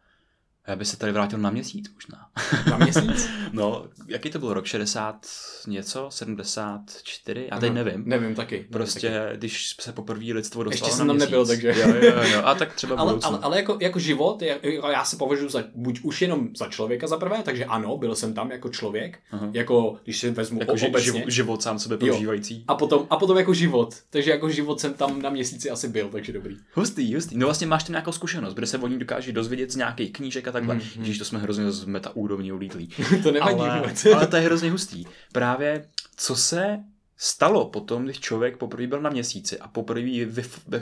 [0.68, 2.28] já bych se tady vrátil na měsíc možná.
[2.70, 3.30] Na měsíc?
[3.52, 4.66] no, jaký to byl rok?
[4.66, 5.26] 60
[5.68, 6.08] něco?
[6.12, 7.48] 74?
[7.52, 8.04] Já teď nevím.
[8.06, 8.66] Nevím taky.
[8.72, 9.38] Prostě, taky.
[9.38, 11.32] když se poprvé lidstvo dostalo Ještě na jsem tam měsíc.
[11.32, 12.42] nebyl, takže- Jo, jo, jo.
[12.44, 13.30] A tak třeba Ale, budoucnu.
[13.30, 14.60] ale, ale jako, jako život, je-
[14.92, 18.34] já se považuji za buď už jenom za člověka za prvé, takže ano, byl jsem
[18.34, 19.50] tam jako člověk, Aha.
[19.54, 21.00] jako když si vezmu jako obecně.
[21.02, 22.64] život, život sám sebe prožívající.
[22.68, 23.96] A potom, a potom jako život.
[24.10, 26.56] Takže jako život jsem tam na měsíci asi byl, takže dobrý.
[26.74, 27.38] Hustý, hustý.
[27.38, 30.48] No vlastně máš tam nějakou zkušenost, kde se o ní dokážeš dozvědět z nějakých knížek
[30.48, 30.76] a takhle.
[30.76, 30.84] Mhm.
[30.84, 31.00] Mm-hmm.
[31.00, 32.90] Ježíš, to jsme hrozně z meta úrovně ulítlí.
[33.24, 34.06] to nevadí ale, vůbec.
[34.16, 35.06] ale to je hrozně hustý.
[35.32, 36.80] Právě co se
[37.18, 40.26] stalo potom, když člověk poprvé byl na měsíci a poprvé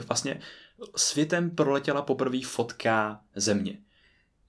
[0.08, 0.40] vlastně
[0.96, 3.78] světem proletěla poprvé fotka země.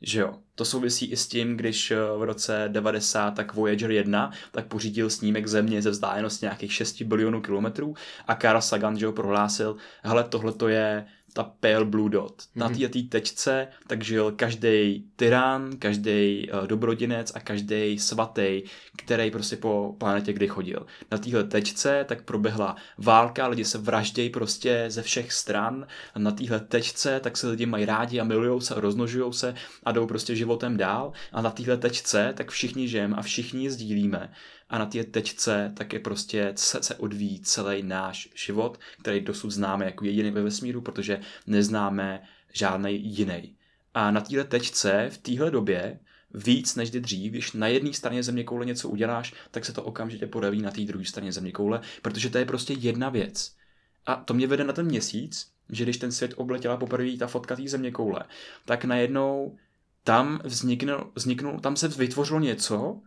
[0.02, 4.32] Že jo, to souvisí i s tím, když eh, v roce 90 tak Voyager 1
[4.52, 7.96] tak pořídil snímek země ze vzdálenosti nějakých 6 bilionů kilometrů
[8.28, 12.44] a Carl Sagan, že ho prohlásil, hele, tohle to je ta pale blue dot.
[12.56, 12.76] Na Mhm.
[12.80, 18.62] této tečce tak žil každý tyran, každý dobrodinec a každý svatý,
[18.98, 20.86] který prostě po planetě kdy chodil.
[21.12, 25.88] Na téhle tečce tak proběhla válka, lidi se vraždějí prostě ze všech stran.
[26.14, 29.92] A na téhle tečce tak se lidi mají rádi a milujou se, roznožují se a
[29.92, 31.12] jdou prostě životem dál.
[31.34, 34.32] A na téhle tečce tak všichni žijeme a všichni sdílíme.
[34.70, 39.50] A na té tečce tak je prostě se, se odvíjí celý náš život, který dosud
[39.50, 42.24] známe jako jediný ve vesmíru, protože neznáme
[42.54, 43.56] žádný jiný.
[43.94, 46.00] A na téhle tečce v téhle době
[46.34, 49.84] víc než kdy dřív, když na jedné straně země koule něco uděláš, tak se to
[49.84, 53.56] okamžitě podaví na té druhé straně země koule, protože to je prostě jedna věc.
[54.06, 57.56] A to mě vede na ten měsíc, že když ten svět obletěla poprvé ta fotka
[57.56, 58.24] té země koule,
[58.66, 59.58] tak najednou
[60.04, 63.02] tam vzniknul, vzniknul, tam se vytvořilo něco,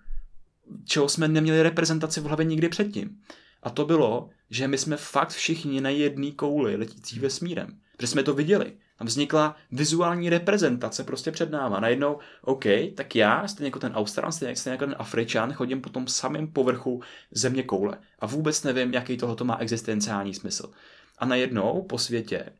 [0.84, 3.20] čeho jsme neměli reprezentaci v hlavě nikdy předtím.
[3.62, 7.78] A to bylo, že my jsme fakt všichni na jedné kouli letící vesmírem.
[7.96, 8.72] Protože jsme to viděli.
[8.98, 11.80] Tam vznikla vizuální reprezentace prostě před náma.
[11.80, 15.88] Najednou, OK, tak já, stejně jako ten Australan, stejně, stejně jako ten Afričan, chodím po
[15.88, 17.98] tom samém povrchu země koule.
[18.18, 20.70] A vůbec nevím, jaký tohoto má existenciální smysl.
[21.18, 22.52] A najednou po světě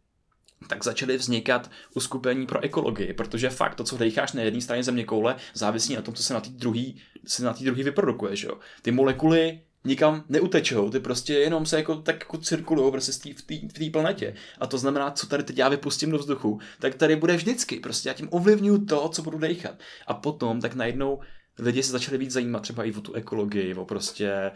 [0.67, 5.05] tak začaly vznikat uskupení pro ekologii, protože fakt to, co dejcháš na jedné straně země
[5.05, 6.85] koule, závisí na tom, co se na té druhé
[7.27, 8.59] se na té druhé vyprodukuje, že jo.
[8.83, 13.55] Ty molekuly nikam neutečou, ty prostě jenom se jako tak jako cirkulují prostě v té
[13.69, 14.35] v té planetě.
[14.59, 17.81] A to znamená, co tady teď já vypustím do vzduchu, tak tady bude vždycky.
[17.81, 19.75] Prostě já tím ovlivňuju to, co budu dechat.
[20.07, 21.21] A potom tak najednou
[21.59, 24.51] lidi se začali víc zajímat třeba i o tu ekologii, o prostě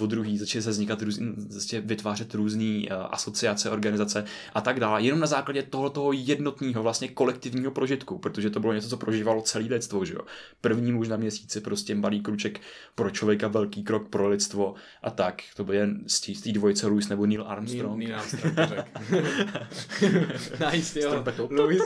[0.00, 5.02] o druhý, začaly se vznikat různý, prostě vytvářet různé uh, asociace, organizace a tak dále.
[5.02, 9.42] Jenom na základě toho, toho jednotného vlastně kolektivního prožitku, protože to bylo něco, co prožívalo
[9.42, 10.20] celý lidstvo, že jo.
[10.60, 12.60] První muž na měsíci, prostě malý kruček
[12.94, 15.42] pro člověka, velký krok pro lidstvo a tak.
[15.56, 17.98] To byl jen z té dvojce Louis nebo Neil Armstrong.
[17.98, 18.54] Neil, Neil Armstrong
[20.72, 21.24] nice, jo.
[21.50, 21.82] Louis.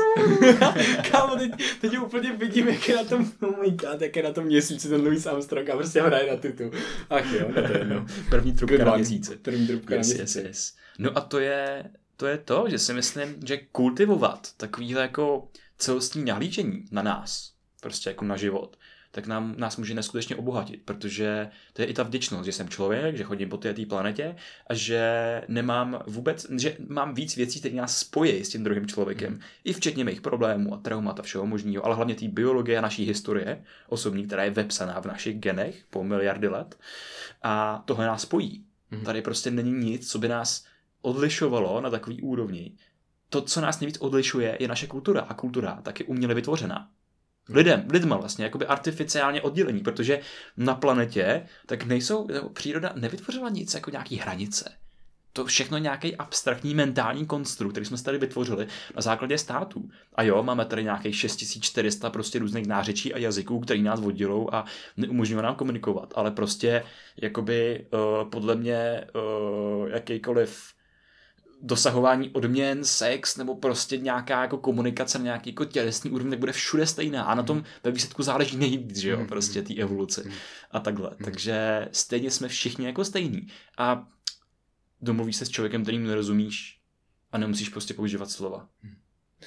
[1.10, 4.32] Kámo, teď, teď úplně vidím, jak je na tom, oh my god, jak je na
[4.32, 6.70] tom měsíci ten Louis Armstrong a prostě hraje na tutu.
[7.10, 8.06] Ach jo, to je jedno.
[8.30, 9.02] První trubka Good na one.
[9.02, 9.36] měsíci.
[9.36, 10.46] První trubka Yes, na yes, měsíci.
[10.48, 10.74] yes.
[10.98, 11.84] No a to je,
[12.16, 18.10] to je to, že si myslím, že kultivovat takovýhle jako celostní nahlížení na nás, prostě
[18.10, 18.76] jako na život,
[19.14, 23.16] tak nám, nás může neskutečně obohatit, protože to je i ta vděčnost, že jsem člověk,
[23.16, 27.98] že chodím po té planetě a že nemám vůbec, že mám víc věcí, které nás
[27.98, 29.40] spojí s tím druhým člověkem, mm.
[29.64, 33.04] i včetně mých problémů a traumat a všeho možného, ale hlavně té biologie a naší
[33.04, 36.78] historie osobní, která je vepsaná v našich genech po miliardy let
[37.42, 38.64] a tohle nás spojí.
[38.90, 39.00] Mm.
[39.00, 40.64] Tady prostě není nic, co by nás
[41.02, 42.72] odlišovalo na takový úrovni.
[43.28, 46.88] To, co nás nejvíc odlišuje, je naše kultura a kultura taky uměle vytvořená.
[47.48, 50.20] Lidem, lidma vlastně, jakoby artificiálně oddělení, protože
[50.56, 54.72] na planetě tak nejsou, příroda nevytvořila nic jako nějaký hranice.
[55.32, 59.90] To všechno nějaký abstraktní mentální konstrukt, který jsme si tady vytvořili na základě států.
[60.14, 64.64] A jo, máme tady nějakých 6400 prostě různých nářečí a jazyků, který nás oddělou a
[64.96, 66.12] neumožňují nám komunikovat.
[66.16, 66.84] Ale prostě,
[67.16, 70.74] jakoby, uh, podle mě, uh, jakýkoliv
[71.64, 76.52] dosahování odměn, sex nebo prostě nějaká jako komunikace na nějaký jako tělesný úrovni, tak bude
[76.52, 79.28] všude stejná a na tom ve výsledku záleží nejvíc, že jo, mm-hmm.
[79.28, 80.24] prostě té evoluce
[80.70, 81.10] a takhle.
[81.24, 83.46] Takže stejně jsme všichni jako stejní
[83.78, 84.08] a
[85.00, 86.80] domluvíš se s člověkem, kterým nerozumíš
[87.32, 88.68] a nemusíš prostě používat slova.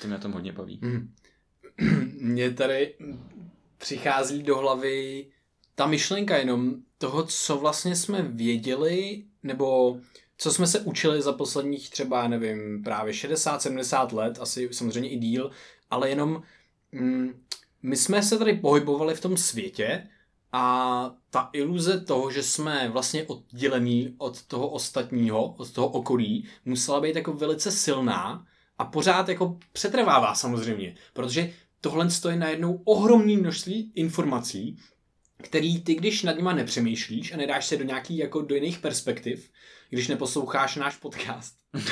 [0.01, 0.81] To mě na tom hodně baví.
[2.21, 2.95] Mně tady
[3.77, 5.27] přichází do hlavy
[5.75, 9.99] ta myšlenka jenom toho, co vlastně jsme věděli, nebo
[10.37, 15.51] co jsme se učili za posledních třeba, nevím, právě 60-70 let, asi samozřejmě i díl,
[15.89, 16.41] ale jenom
[16.91, 17.43] mm,
[17.83, 20.07] my jsme se tady pohybovali v tom světě
[20.51, 27.01] a ta iluze toho, že jsme vlastně oddělení od toho ostatního, od toho okolí, musela
[27.01, 28.45] být jako velice silná
[28.77, 34.77] a pořád jako přetrvává samozřejmě, protože tohle stojí najednou ohromné množství informací,
[35.43, 39.49] který ty, když nad nima nepřemýšlíš a nedáš se do nějakých jako do jiných perspektiv,
[39.89, 41.53] když neposloucháš náš podcast,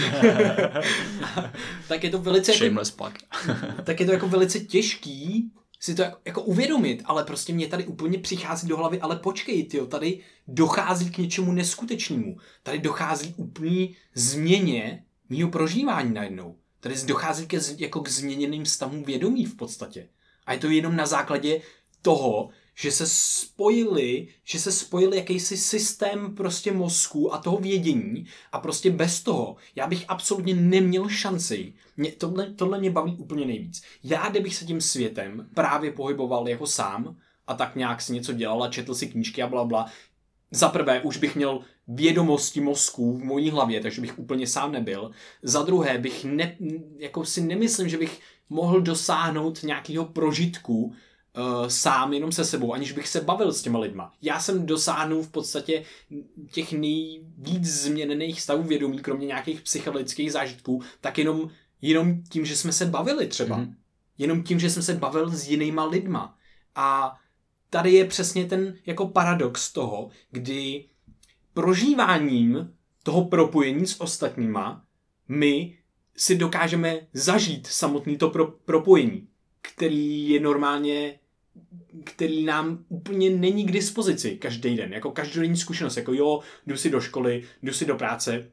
[1.88, 2.52] tak je to velice...
[2.52, 3.14] Jako- Shameless plug.
[3.84, 5.52] tak je to jako velice těžký
[5.86, 9.64] si to jako, jako uvědomit, ale prostě mě tady úplně přichází do hlavy, ale počkej,
[9.64, 12.38] tyjo, tady dochází k něčemu neskutečnému.
[12.64, 16.58] Tady dochází úplný změně mýho prožívání najednou.
[16.80, 20.10] Tady dochází ke, jako k změněným stavům vědomí v podstatě.
[20.46, 21.62] A je to jenom na základě
[22.02, 28.60] toho, že se spojili, že se spojili jakýsi systém prostě mozku a toho vědění a
[28.60, 31.74] prostě bez toho já bych absolutně neměl šanci.
[31.98, 33.84] Mě, tohle, tohle mě baví úplně nejvíc.
[34.04, 38.64] Já, kdybych se tím světem právě pohyboval jako sám a tak nějak si něco dělal
[38.64, 39.86] a četl si knížky a bla, bla
[40.52, 45.12] za prvé už bych měl vědomosti mozku v mojí hlavě, takže bych úplně sám nebyl.
[45.44, 46.58] Za druhé bych ne,
[46.98, 50.94] jako si nemyslím, že bych mohl dosáhnout nějakého prožitku,
[51.38, 54.14] uh, sám jenom se sebou, aniž bych se bavil s těma lidma.
[54.22, 55.84] Já jsem dosáhnul v podstatě
[56.52, 61.50] těch nejvíc změněných stavů vědomí, kromě nějakých psychologických zážitků, tak jenom,
[61.82, 63.60] jenom tím, že jsme se bavili třeba.
[63.60, 63.74] Mm-hmm.
[64.18, 66.38] Jenom tím, že jsem se bavil s jinýma lidma.
[66.76, 67.16] A
[67.70, 70.86] tady je přesně ten jako paradox toho, kdy
[71.54, 74.86] prožíváním toho propojení s ostatníma
[75.28, 75.78] my
[76.18, 79.28] si dokážeme zažít samotný to pro, propojení,
[79.62, 81.20] který je normálně
[82.04, 86.90] který nám úplně není k dispozici každý den, jako každodenní zkušenost, jako jo, jdu si
[86.90, 88.46] do školy, jdu si do práce,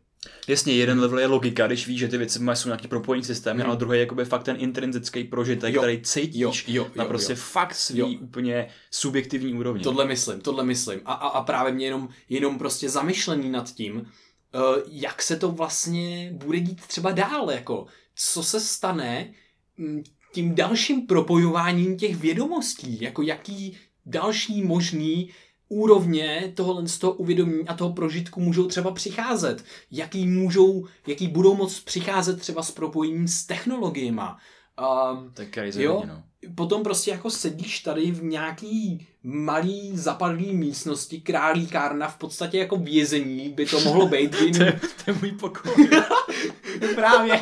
[0.49, 3.61] Jasně, jeden level je logika, když víš, že ty věci mají jsou nějaký propojení systémy,
[3.61, 3.71] hmm.
[3.71, 5.81] ale druhý je jakoby fakt ten intrinzický prožitek, jo.
[5.81, 7.37] který cítíš jo, jo, jo, na prostě jo.
[7.37, 8.07] fakt svý jo.
[8.21, 9.83] úplně subjektivní úrovni.
[9.85, 11.01] Tohle myslím, tohle myslím.
[11.05, 14.07] A, a, a právě mě jenom, jenom prostě zamyšlení nad tím, uh,
[14.87, 19.33] jak se to vlastně bude dít třeba dál, jako co se stane
[19.77, 25.31] mm, tím dalším propojováním těch vědomostí, jako jaký další možný
[25.69, 31.55] úrovně tohohle z toho uvědomí a toho prožitku můžou třeba přicházet, jaký můžou, jaký budou
[31.55, 34.23] moc přicházet třeba s propojením s technologiemi.
[34.81, 36.23] Um, tak jo, no
[36.55, 43.49] potom prostě jako sedíš tady v nějaký malý zapadlý místnosti, králíkárna, v podstatě jako vězení
[43.49, 44.31] by to mohlo být.
[44.57, 45.73] to, je, to je můj pokoj.
[46.95, 47.41] Právě,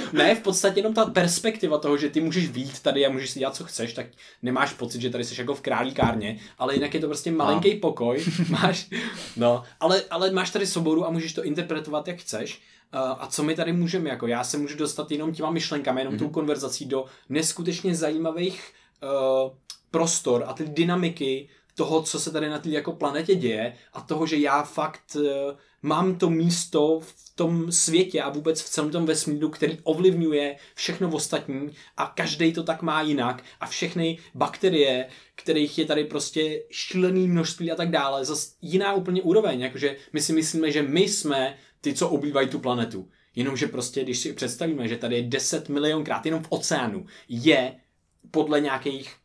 [0.12, 3.38] Ne, v podstatě jenom ta perspektiva toho, že ty můžeš vít tady a můžeš si
[3.38, 4.06] dělat, co chceš, tak
[4.42, 7.80] nemáš pocit, že tady jsi jako v králíkárně, ale jinak je to prostě malinký no.
[7.80, 8.24] pokoj.
[8.48, 8.88] Máš,
[9.36, 12.62] no, ale, ale máš tady svobodu a můžeš to interpretovat, jak chceš.
[12.94, 16.14] Uh, a co my tady můžeme, jako já se můžu dostat jenom těma myšlenkami, jenom
[16.14, 16.18] mm-hmm.
[16.18, 18.72] tou konverzací do neskutečně zajímavých
[19.02, 19.50] uh,
[19.90, 24.26] prostor a ty dynamiky toho, co se tady na té jako planetě děje a toho,
[24.26, 25.22] že já fakt uh,
[25.82, 31.10] mám to místo v tom světě a vůbec v celém tom vesmíru, který ovlivňuje všechno
[31.10, 37.28] ostatní a každý to tak má jinak a všechny bakterie, kterých je tady prostě šílený
[37.28, 41.56] množství a tak dále, zase jiná úplně úroveň, jakože my si myslíme, že my jsme
[41.80, 43.08] ty, co obývají tu planetu.
[43.34, 47.74] Jenomže prostě, když si představíme, že tady je 10 milionkrát jenom v oceánu, je
[48.30, 49.16] podle nějakých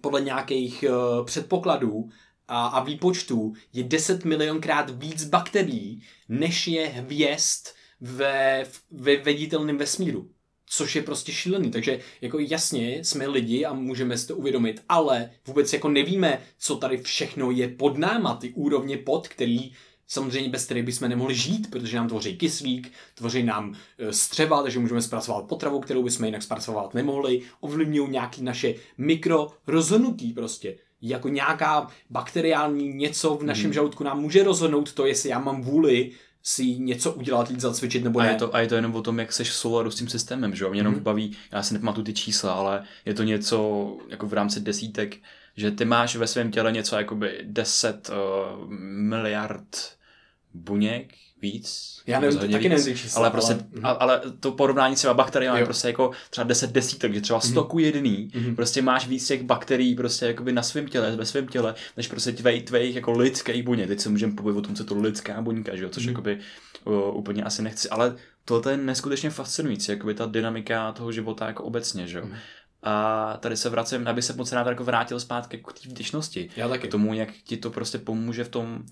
[0.00, 2.08] podle nějakých uh, předpokladů
[2.48, 7.66] a, a výpočtů je 10 milionkrát víc bakterií, než je hvězd
[8.00, 10.30] ve, ve veditelném vesmíru.
[10.66, 11.70] Což je prostě šílený.
[11.70, 16.76] Takže jako jasně jsme lidi a můžeme si to uvědomit, ale vůbec jako nevíme, co
[16.76, 19.72] tady všechno je pod náma, ty úrovně pod, který
[20.12, 24.78] samozřejmě bez kterých bychom nemohli žít, protože nám tvoří kyslík, tvoří nám e, střeva, takže
[24.78, 30.76] můžeme zpracovat potravu, kterou bychom jinak zpracovat nemohli, ovlivňují nějaké naše mikro rozhodnutí prostě.
[31.02, 33.72] Jako nějaká bakteriální něco v našem hmm.
[33.72, 36.10] žaludku nám může rozhodnout to, jestli já mám vůli
[36.42, 38.30] si něco udělat, jít zacvičit nebo a ne.
[38.30, 40.54] Je to, a je to jenom o tom, jak seš v souladu s tím systémem,
[40.54, 40.70] že jo?
[40.70, 41.00] Mě jenom mm.
[41.00, 45.16] baví, já si nepamatuju ty čísla, ale je to něco jako v rámci desítek,
[45.56, 49.96] že ty máš ve svém těle něco jakoby 10 uh, miliard
[50.54, 51.98] buněk, víc.
[52.06, 55.64] Já nevím, to taky nevím čísla, ale, prostě, ale, ale, to porovnání třeba bakterií je
[55.64, 57.50] prostě jako třeba 10 desítek, že třeba mhm.
[57.50, 57.84] stoku mm.
[57.84, 58.56] jedný, mm.
[58.56, 62.32] prostě máš víc těch bakterií prostě jakoby na svém těle, ve svém těle, než prostě
[62.32, 63.88] tvej, tvých jako lidských buněk.
[63.88, 66.08] Teď se můžeme pobavit o tom, co to lidská buňka, že jo, což mm.
[66.08, 66.38] jakoby
[66.84, 71.64] uh, úplně asi nechci, ale to je neskutečně fascinující, jakoby ta dynamika toho života jako
[71.64, 72.24] obecně, že jo.
[72.26, 72.34] Mm.
[72.82, 76.50] A tady se vracím, aby se moc rád jako vrátil zpátky k té vděčnosti.
[76.56, 76.88] Já taky.
[76.88, 78.84] K tomu, jak ti to prostě pomůže v tom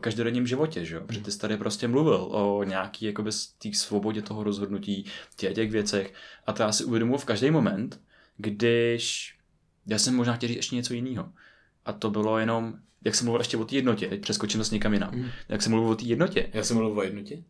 [0.00, 1.00] každodenním životě, že jo?
[1.06, 5.04] Protože ty jsi tady prostě mluvil o nějaký jakoby té svobodě toho rozhodnutí,
[5.36, 6.14] těch, těch věcech
[6.46, 8.00] a to já si uvědomuji v každý moment,
[8.36, 9.34] když
[9.86, 11.32] já jsem možná chtěl říct ještě něco jiného.
[11.84, 12.74] A to bylo jenom,
[13.04, 15.10] jak jsem mluvil ještě o té jednotě, teď přeskočím s někam jinam.
[15.14, 15.26] Mm.
[15.48, 16.46] Jak jsem mluvil o té jednotě.
[16.52, 17.42] Já jsem mluvil o jednotě?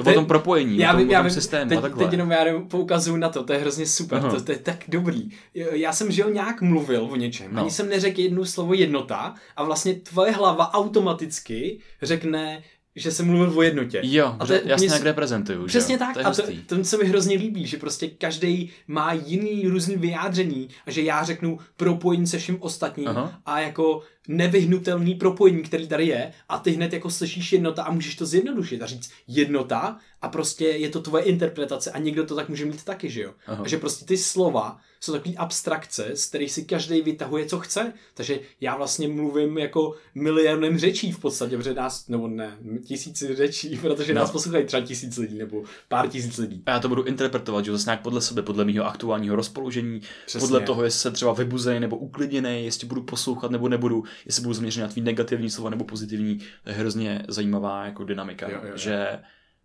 [0.00, 1.80] Uh, o tom propojení, já o tom, vím, o tom já vím, systému teď, a
[1.80, 2.04] takhle.
[2.04, 5.30] Teď jenom já poukazuju na to, to je hrozně super, to, to, je tak dobrý.
[5.54, 7.60] Já jsem žil nějak mluvil o něčem, no.
[7.60, 12.62] ani jsem neřekl jednu slovo jednota a vlastně tvoje hlava automaticky řekne
[12.96, 14.00] že jsem mluvil o jednotě.
[14.04, 15.66] Jo, a to, jasně, mě, jak reprezentuju.
[15.66, 15.98] Přesně jo?
[15.98, 16.14] tak.
[16.14, 20.68] To a to, to, co mi hrozně líbí, že prostě každý má jiný různý vyjádření
[20.86, 23.40] a že já řeknu propojení se vším ostatním Aha.
[23.46, 28.16] a jako nevyhnutelný propojení, který tady je a ty hned jako slyšíš jednota a můžeš
[28.16, 32.48] to zjednodušit a říct jednota a prostě je to tvoje interpretace a někdo to tak
[32.48, 33.32] může mít taky, že jo.
[33.46, 33.64] Aha.
[33.64, 37.92] A že prostě ty slova jsou takový abstrakce, z kterých si každý vytahuje, co chce.
[38.14, 43.78] Takže já vlastně mluvím jako miliardem řečí v podstatě, protože nás, nebo ne, tisíci řečí,
[43.82, 44.20] protože no.
[44.20, 46.62] nás poslouchají třeba tisíc lidí nebo pár tisíc lidí.
[46.66, 50.40] A já to budu interpretovat, že zase nějak podle sebe, podle mého aktuálního rozpoložení, Přesně.
[50.40, 54.54] podle toho, jestli se třeba vybuzený nebo ukliděný, jestli budu poslouchat nebo nebudu, jestli budu
[54.54, 58.68] zaměřen na tvý negativní slova nebo pozitivní, to je hrozně zajímavá jako dynamika, jo, jo,
[58.70, 58.76] jo.
[58.76, 59.18] že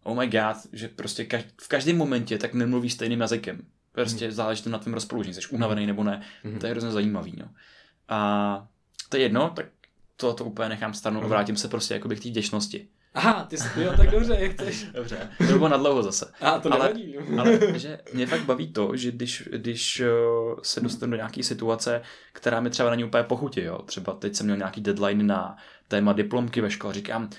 [0.04, 3.62] oh my god, že prostě kaž, v každém momentě tak nemluví stejným jazykem.
[3.92, 4.34] Prostě hmm.
[4.34, 6.22] záleží to na tvém rozpoložení, jsi unavený nebo ne.
[6.44, 6.60] Hmm.
[6.60, 7.34] To je hrozně zajímavý.
[7.38, 7.50] No.
[8.10, 8.68] A
[9.10, 9.66] to je jedno, tak
[10.16, 11.30] to, to úplně nechám stranou a mhm.
[11.30, 12.88] vrátím se prostě jakoby k té děčnosti.
[13.20, 14.84] Aha, ty jsi, jo, tak dobře, jak chceš.
[14.84, 16.32] Dobře, to bylo na dlouho zase.
[16.42, 17.16] A to ale, nevadí.
[17.40, 20.08] ale že mě fakt baví to, že když, když eh,
[20.64, 22.02] se dostanu do nějaké situace,
[22.34, 23.78] která mi třeba není úplně pochutí, jo.
[23.86, 25.58] Třeba teď jsem měl nějaký deadline na
[25.88, 27.30] téma diplomky ve škole, říkám,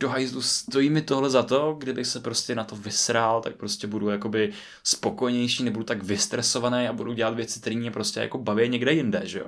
[0.00, 3.86] do hajzlu, stojí mi tohle za to, kdybych se prostě na to vysrál, tak prostě
[3.86, 4.52] budu jakoby
[4.84, 9.20] spokojnější, nebudu tak vystresovaný a budu dělat věci, které mě prostě jako baví někde jinde,
[9.24, 9.46] že jo.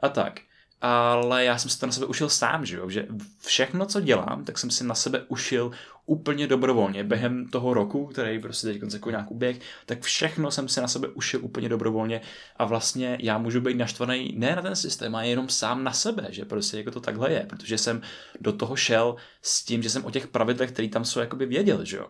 [0.00, 0.40] A tak
[0.86, 3.06] ale já jsem si to na sebe ušil sám, že jo, že
[3.46, 5.70] všechno, co dělám, tak jsem si na sebe ušil
[6.06, 7.04] úplně dobrovolně.
[7.04, 11.08] Během toho roku, který prostě teď jako nějak uběh, tak všechno jsem si na sebe
[11.08, 12.20] ušil úplně dobrovolně.
[12.56, 16.26] A vlastně já můžu být naštvaný ne na ten systém, ale jenom sám na sebe,
[16.30, 18.02] že prostě jako to takhle je, protože jsem
[18.40, 21.84] do toho šel s tím, že jsem o těch pravidlech, které tam jsou, jakoby věděl,
[21.84, 22.06] že jo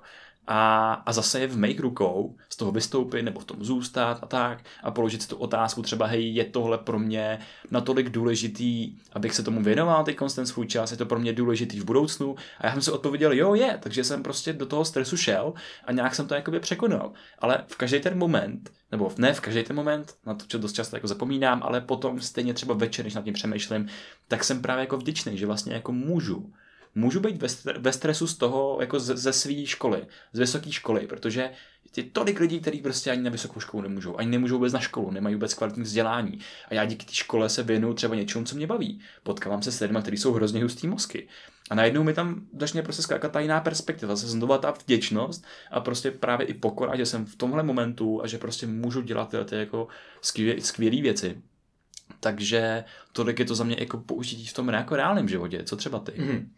[0.47, 4.27] a, a zase je v mých rukou z toho vystoupit nebo v tom zůstat a
[4.27, 7.39] tak a položit si tu otázku třeba, hej, je tohle pro mě
[7.71, 11.81] natolik důležitý, abych se tomu věnoval teď ten svůj čas, je to pro mě důležitý
[11.81, 12.37] v budoucnu?
[12.59, 15.53] A já jsem si odpověděl, jo, je, takže jsem prostě do toho stresu šel
[15.85, 19.63] a nějak jsem to jakoby překonal, ale v každý ten moment, nebo ne v každý
[19.63, 23.25] ten moment, na to dost často jako zapomínám, ale potom stejně třeba večer, když nad
[23.25, 23.89] tím přemýšlím,
[24.29, 26.53] tak jsem právě jako vděčný, že vlastně jako můžu
[26.95, 27.43] můžu být
[27.79, 31.51] ve, stresu z toho, jako ze, ze své školy, z vysoké školy, protože
[31.97, 35.11] je tolik lidí, kteří prostě ani na vysokou školu nemůžou, ani nemůžou vůbec na školu,
[35.11, 36.39] nemají vůbec kvalitní vzdělání.
[36.69, 39.01] A já díky té škole se věnuju třeba něčemu, co mě baví.
[39.23, 41.29] Potkávám se s lidmi, kteří jsou hrozně hustý mozky.
[41.71, 45.81] A najednou mi tam začne prostě skákat ta jiná perspektiva, zase znova ta vděčnost a
[45.81, 49.45] prostě právě i pokora, že jsem v tomhle momentu a že prostě můžu dělat tyhle
[49.45, 49.89] ty jako
[50.61, 51.43] skvělé věci.
[52.21, 55.63] Takže tolik je to za mě jako použití v tom jako reálném životě.
[55.65, 56.13] Co třeba ty?
[56.17, 56.51] Mm.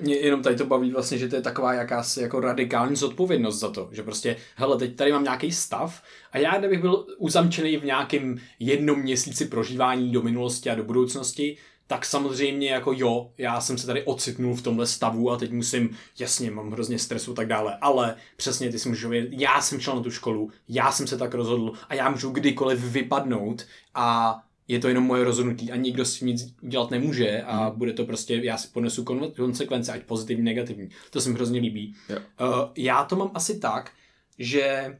[0.00, 3.70] Mě jenom tady to baví vlastně, že to je taková jakási jako radikální zodpovědnost za
[3.70, 7.84] to, že prostě, hele, teď tady mám nějaký stav a já kdybych byl uzamčený v
[7.84, 13.78] nějakém jednom měsíci prožívání do minulosti a do budoucnosti, tak samozřejmě jako jo, já jsem
[13.78, 17.46] se tady ocitnul v tomhle stavu a teď musím, jasně, mám hrozně stresu a tak
[17.46, 21.06] dále, ale přesně ty si můžu vědět, já jsem šel na tu školu, já jsem
[21.06, 24.38] se tak rozhodl a já můžu kdykoliv vypadnout a
[24.70, 27.78] je to jenom moje rozhodnutí a nikdo s tím nic udělat nemůže a hmm.
[27.78, 29.04] bude to prostě, já si ponesu
[29.36, 30.88] konsekvence, ať pozitivní, negativní.
[31.10, 31.94] To se mi hrozně líbí.
[32.08, 32.18] Jo.
[32.40, 33.92] Uh, já to mám asi tak,
[34.38, 34.98] že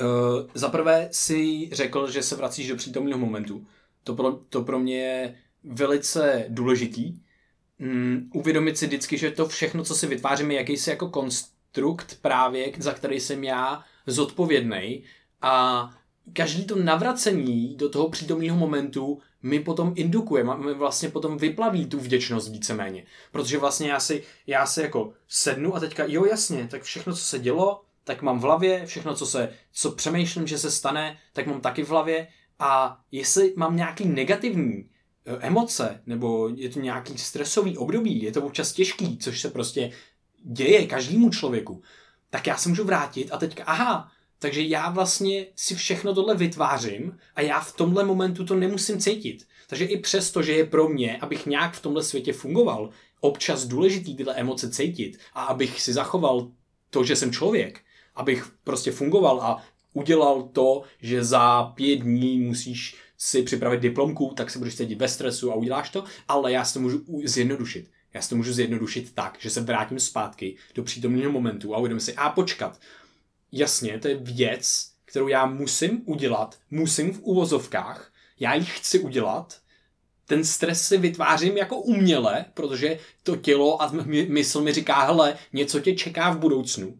[0.00, 3.66] uh, zaprvé si řekl, že se vracíš do přítomného momentu.
[4.04, 7.14] To pro, to pro mě je velice důležitý.
[7.80, 12.92] Um, uvědomit si vždycky, že to všechno, co si vytváříme, jakýsi jako konstrukt právě, za
[12.92, 15.02] který jsem já zodpovědný
[15.42, 15.90] a
[16.32, 22.00] každý to navracení do toho přítomného momentu mi potom indukuje, mi vlastně potom vyplaví tu
[22.00, 23.04] vděčnost víceméně.
[23.32, 27.24] Protože vlastně já si, já si jako sednu a teďka, jo jasně, tak všechno, co
[27.24, 31.46] se dělo, tak mám v hlavě, všechno, co se, co přemýšlím, že se stane, tak
[31.46, 34.90] mám taky v hlavě a jestli mám nějaký negativní
[35.26, 39.92] eh, emoce, nebo je to nějaký stresový období, je to občas těžký, což se prostě
[40.44, 41.82] děje každému člověku,
[42.30, 47.18] tak já se můžu vrátit a teďka, aha, takže já vlastně si všechno tohle vytvářím
[47.36, 49.46] a já v tomhle momentu to nemusím cítit.
[49.66, 54.16] Takže i přesto, že je pro mě, abych nějak v tomhle světě fungoval, občas důležitý
[54.16, 56.48] tyhle emoce cítit a abych si zachoval
[56.90, 57.80] to, že jsem člověk,
[58.14, 64.50] abych prostě fungoval a udělal to, že za pět dní musíš si připravit diplomku, tak
[64.50, 67.90] se budeš cítit ve stresu a uděláš to, ale já si to můžu zjednodušit.
[68.14, 72.00] Já si to můžu zjednodušit tak, že se vrátím zpátky do přítomného momentu a uvědomím
[72.00, 72.80] si, a počkat,
[73.58, 79.60] jasně, to je věc, kterou já musím udělat, musím v uvozovkách, já ji chci udělat,
[80.26, 83.92] ten stres si vytvářím jako uměle, protože to tělo a
[84.28, 86.98] mysl mi říká, hele, něco tě čeká v budoucnu.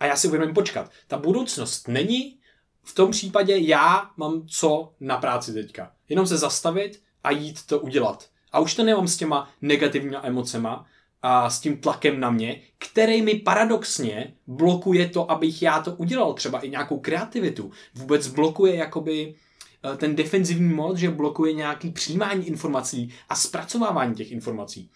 [0.00, 0.90] A já si uvědomím počkat.
[1.08, 2.38] Ta budoucnost není,
[2.82, 5.92] v tom případě já mám co na práci teďka.
[6.08, 8.28] Jenom se zastavit a jít to udělat.
[8.52, 10.86] A už to nemám s těma negativníma emocema,
[11.28, 16.34] a s tím tlakem na mě, který mi paradoxně blokuje to, abych já to udělal,
[16.34, 17.70] třeba i nějakou kreativitu.
[17.94, 24.32] Vůbec blokuje jakoby eh, ten defenzivní mod, že blokuje nějaký přijímání informací a zpracovávání těch
[24.32, 24.90] informací.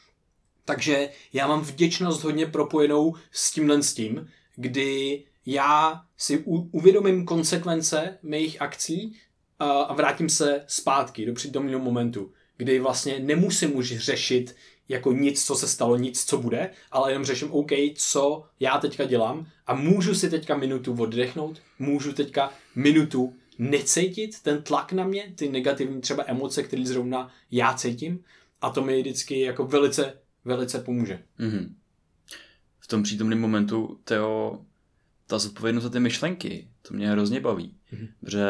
[0.64, 6.39] Takže já mám vděčnost hodně propojenou s tímhle s tím, kdy já si
[6.70, 9.16] uvědomím konsekvence mých akcí
[9.59, 14.55] a vrátím se zpátky do přítomného momentu, kdy vlastně nemusím už řešit
[14.91, 19.05] jako nic, co se stalo, nic, co bude, ale jenom řeším, OK, co já teďka
[19.05, 25.32] dělám a můžu si teďka minutu oddechnout, můžu teďka minutu necítit ten tlak na mě,
[25.34, 28.24] ty negativní třeba emoce, které zrovna já cítím
[28.61, 30.14] a to mi vždycky jako velice,
[30.45, 31.22] velice pomůže.
[31.41, 31.72] Mm-hmm.
[32.78, 34.64] V tom přítomném momentu, Teo,
[35.26, 38.09] ta zodpovědnost za ty myšlenky, to mě hrozně baví, mm-hmm.
[38.20, 38.47] protože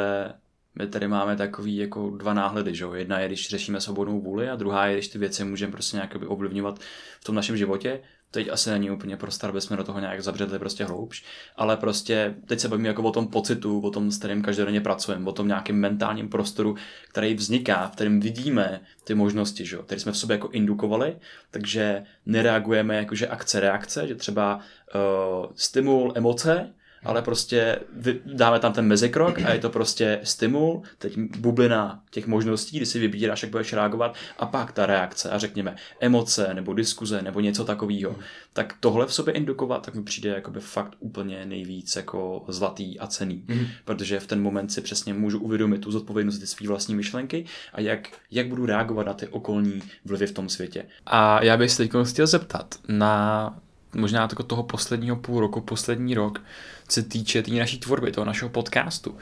[0.74, 2.94] my tady máme takový jako dva náhledy, že jo?
[2.94, 6.16] Jedna je, když řešíme svobodnou vůli a druhá je, když ty věci můžeme prostě nějak
[6.26, 6.78] ovlivňovat
[7.20, 8.00] v tom našem životě.
[8.32, 11.24] Teď asi není úplně prostor, aby jsme do toho nějak zabředli prostě hloubš,
[11.56, 15.26] ale prostě teď se bavíme jako o tom pocitu, o tom, s kterým každodenně pracujeme,
[15.26, 16.76] o tom nějakém mentálním prostoru,
[17.08, 21.16] který vzniká, v kterém vidíme ty možnosti, že jo, které jsme v sobě jako indukovali,
[21.50, 26.74] takže nereagujeme jakože akce, reakce, že třeba uh, stimul, emoce,
[27.04, 27.80] ale prostě
[28.24, 32.98] dáme tam ten mezikrok a je to prostě stimul, teď bublina těch možností, kdy si
[32.98, 37.64] vybíráš, jak budeš reagovat a pak ta reakce a řekněme emoce nebo diskuze nebo něco
[37.64, 38.16] takového.
[38.52, 43.06] Tak tohle v sobě indukovat, tak mi přijde jakoby fakt úplně nejvíc jako zlatý a
[43.06, 43.66] cený, mm.
[43.84, 47.80] protože v ten moment si přesně můžu uvědomit tu zodpovědnost ty své vlastní myšlenky a
[47.80, 50.86] jak, jak budu reagovat na ty okolní vlivy v tom světě.
[51.06, 53.54] A já bych se teď chtěl zeptat na
[53.94, 56.42] možná toho posledního půl roku, poslední rok,
[56.88, 59.16] se týče té tý naší tvorby, toho našeho podcastu,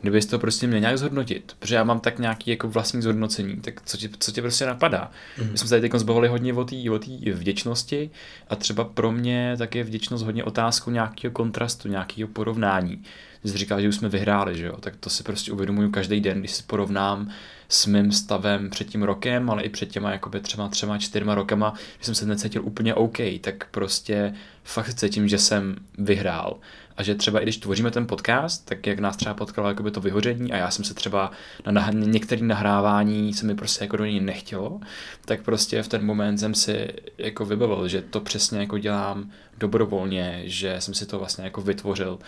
[0.00, 3.82] kdybys to prostě měl nějak zhodnotit, protože já mám tak nějaký jako vlastní zhodnocení, tak
[3.84, 5.10] co tě, co tě prostě napadá?
[5.38, 5.50] Mm-hmm.
[5.52, 6.98] My jsme se tady teď zbavili hodně o té o
[7.32, 8.10] vděčnosti
[8.48, 13.02] a třeba pro mě tak je vděčnost hodně otázku nějakého kontrastu, nějakého porovnání.
[13.44, 14.76] Jsi říkal, že už jsme vyhráli, že jo?
[14.80, 17.30] tak to si prostě uvědomuju každý den, když si porovnám
[17.70, 21.74] s mým stavem před tím rokem, ale i před těma jakoby třema, třema, čtyřma rokama,
[21.96, 26.58] když jsem se necítil úplně OK, tak prostě fakt cítím, že jsem vyhrál
[27.00, 30.00] a že třeba i když tvoříme ten podcast, tak jak nás třeba potkalo jakoby to
[30.00, 31.30] vyhoření a já jsem se třeba
[31.70, 34.80] na nah- některé nahrávání se mi prostě jako do něj nechtělo,
[35.24, 36.88] tak prostě v ten moment jsem si
[37.18, 42.18] jako vybavil, že to přesně jako dělám dobrovolně, že jsem si to vlastně jako vytvořil.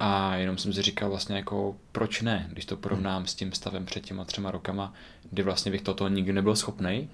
[0.00, 3.84] A jenom jsem si říkal vlastně jako proč ne, když to porovnám s tím stavem
[3.84, 4.92] před těma třema rokama,
[5.30, 7.08] kdy vlastně bych toto nikdy nebyl schopný,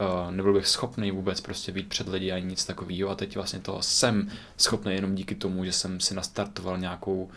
[0.00, 3.58] uh, nebyl bych schopný vůbec prostě být před lidi ani nic takového a teď vlastně
[3.58, 7.30] to jsem schopný jenom díky tomu, že jsem si nastartoval nějakou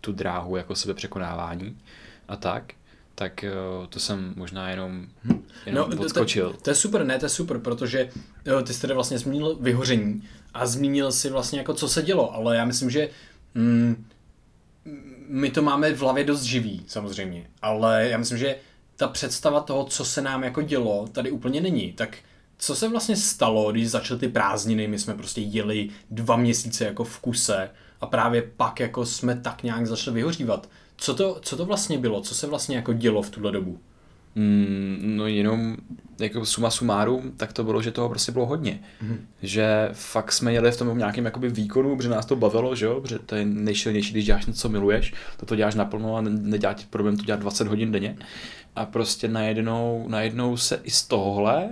[0.00, 1.78] tu dráhu jako sebe překonávání
[2.28, 2.72] a tak,
[3.14, 3.44] tak
[3.78, 5.06] uh, to jsem možná jenom,
[5.66, 6.50] jenom no, odskočil.
[6.50, 8.10] To, to, to je super, ne, to je super, protože
[8.44, 10.22] jo, ty jsi tady vlastně zmínil vyhoření
[10.54, 13.08] a zmínil si vlastně jako co se dělo, ale já myslím, že
[13.54, 14.06] mm,
[15.28, 18.56] my to máme v hlavě dost živý, samozřejmě, ale já myslím, že
[18.96, 21.92] ta představa toho, co se nám jako dělo, tady úplně není.
[21.92, 22.18] Tak
[22.58, 27.04] co se vlastně stalo, když začaly ty prázdniny, my jsme prostě jeli dva měsíce jako
[27.04, 27.70] v kuse
[28.00, 30.68] a právě pak jako jsme tak nějak začali vyhořívat.
[30.96, 32.20] Co to, co to vlastně bylo?
[32.20, 33.78] Co se vlastně jako dělo v tuhle dobu?
[34.34, 35.76] Mm, no jenom
[36.18, 38.80] jako suma sumárum, tak to bylo, že toho prostě bylo hodně.
[39.02, 39.26] Mm.
[39.42, 43.00] Že fakt jsme jeli v tom nějakém jakoby výkonu, protože nás to bavilo, že jo,
[43.00, 46.74] protože to je nejsilnější, když děláš něco, co miluješ, to to děláš naplno a nedělá
[46.74, 48.16] ti problém to dělat 20 hodin denně
[48.76, 51.68] a prostě najednou, najednou se i z tohohle,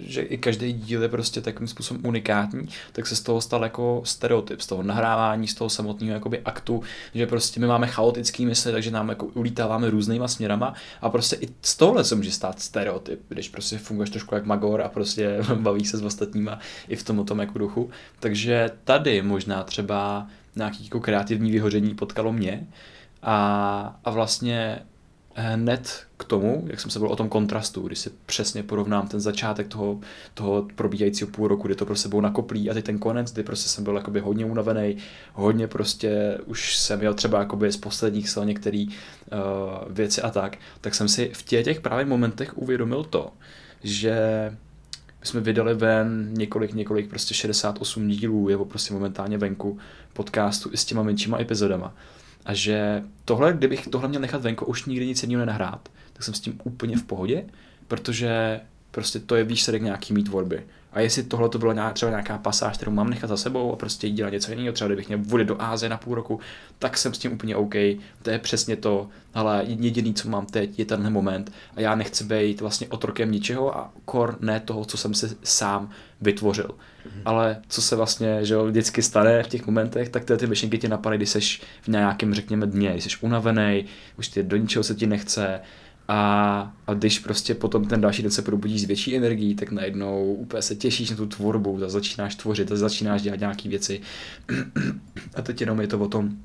[0.00, 4.02] že i každý díl je prostě takovým způsobem unikátní, tak se z toho stal jako
[4.04, 6.82] stereotyp, z toho nahrávání, z toho samotného jakoby aktu,
[7.14, 11.48] že prostě my máme chaotický mysli, takže nám jako ulítáváme různýma směrama a prostě i
[11.62, 15.84] z tohle se může stát stereotyp, když prostě funguješ trošku jak magor a prostě baví
[15.84, 17.90] se s ostatníma i v tom tom jako duchu.
[18.20, 22.66] Takže tady možná třeba nějaký jako kreativní vyhoření potkalo mě
[23.22, 24.78] a, a vlastně
[25.34, 29.20] hned k tomu, jak jsem se byl o tom kontrastu, když si přesně porovnám ten
[29.20, 30.00] začátek toho,
[30.34, 33.68] toho probíhajícího půl roku, kdy to pro sebou nakoplí a teď ten konec, kdy prostě
[33.68, 34.96] jsem byl jakoby hodně unavený,
[35.32, 40.56] hodně prostě už jsem měl třeba jakoby z posledních sil některé uh, věci a tak,
[40.80, 43.32] tak jsem si v těch, těch právě momentech uvědomil to,
[43.82, 44.16] že
[45.20, 49.78] my jsme vydali ven několik, několik prostě 68 dílů, je prostě momentálně venku
[50.12, 51.94] podcastu i s těma menšíma epizodama.
[52.48, 56.34] A že tohle, kdybych tohle měl nechat venku, už nikdy nic jiného nenahrát, tak jsem
[56.34, 57.44] s tím úplně v pohodě,
[57.88, 58.60] protože
[58.98, 60.62] prostě to je výsledek nějaký mý tvorby.
[60.92, 64.10] A jestli tohle to byla třeba nějaká pasáž, kterou mám nechat za sebou a prostě
[64.10, 66.40] dělat něco jiného, třeba kdybych měl vody do Ázie na půl roku,
[66.78, 67.74] tak jsem s tím úplně OK.
[68.22, 72.24] To je přesně to, ale jediný, co mám teď, je tenhle moment a já nechci
[72.24, 75.90] být vlastně otrokem ničeho a kor ne toho, co jsem se sám
[76.20, 76.68] vytvořil.
[76.68, 77.22] Mm-hmm.
[77.24, 80.88] Ale co se vlastně že jo, vždycky stane v těch momentech, tak ty myšlenky tě
[80.88, 81.40] napadají, když jsi
[81.82, 83.84] v nějakém, řekněme, dně, když jsi unavený,
[84.18, 85.60] už ty do ničeho se ti nechce,
[86.08, 90.34] a, a když prostě potom ten další den se probudíš s větší energií, tak najednou
[90.34, 94.00] úplně se těšíš na tu tvorbu, a začínáš tvořit, a začínáš dělat nějaké věci.
[95.34, 96.36] A teď jenom je to o tom,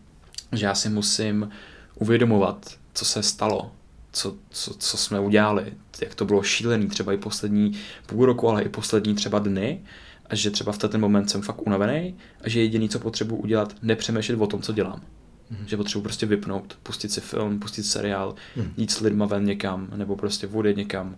[0.51, 1.49] že já si musím
[1.95, 3.71] uvědomovat, co se stalo,
[4.11, 7.71] co, co, co jsme udělali, jak to bylo šílený, třeba i poslední
[8.05, 9.81] půl roku, ale i poslední třeba dny,
[10.29, 13.75] a že třeba v ten moment jsem fakt unavený a že jediný, co potřebuji udělat,
[13.81, 15.01] nepřemýšlet o tom, co dělám.
[15.49, 15.67] Mm.
[15.67, 18.73] Že potřebuji prostě vypnout, pustit si film, pustit seriál, mm.
[18.77, 21.17] jít s lidma ven někam, nebo prostě odjet někam.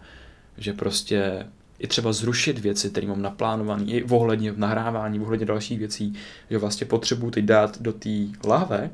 [0.57, 1.45] Že prostě
[1.79, 6.13] i třeba zrušit věci, které mám naplánované, i ohledně nahrávání, ohledně dalších věcí,
[6.49, 8.09] že vlastně potřebuji teď dát do té
[8.43, 8.89] lahve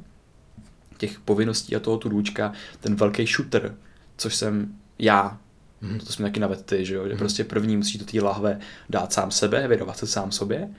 [0.98, 3.76] těch povinností a toho růčka ten velký shooter,
[4.18, 5.38] což jsem já.
[5.82, 6.00] Mm.
[6.00, 7.08] To jsme taky navedli, ty, že jo?
[7.08, 7.18] Že mm.
[7.18, 8.60] prostě první musíš do té lahve
[8.90, 10.70] dát sám sebe, vědovat se sám sobě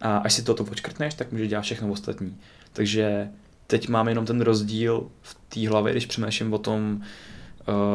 [0.00, 2.36] a až si toto počkrtneš, tak může dělat všechno ostatní.
[2.72, 3.28] Takže
[3.66, 7.02] teď mám jenom ten rozdíl v té hlavě, když přemýšlím o tom,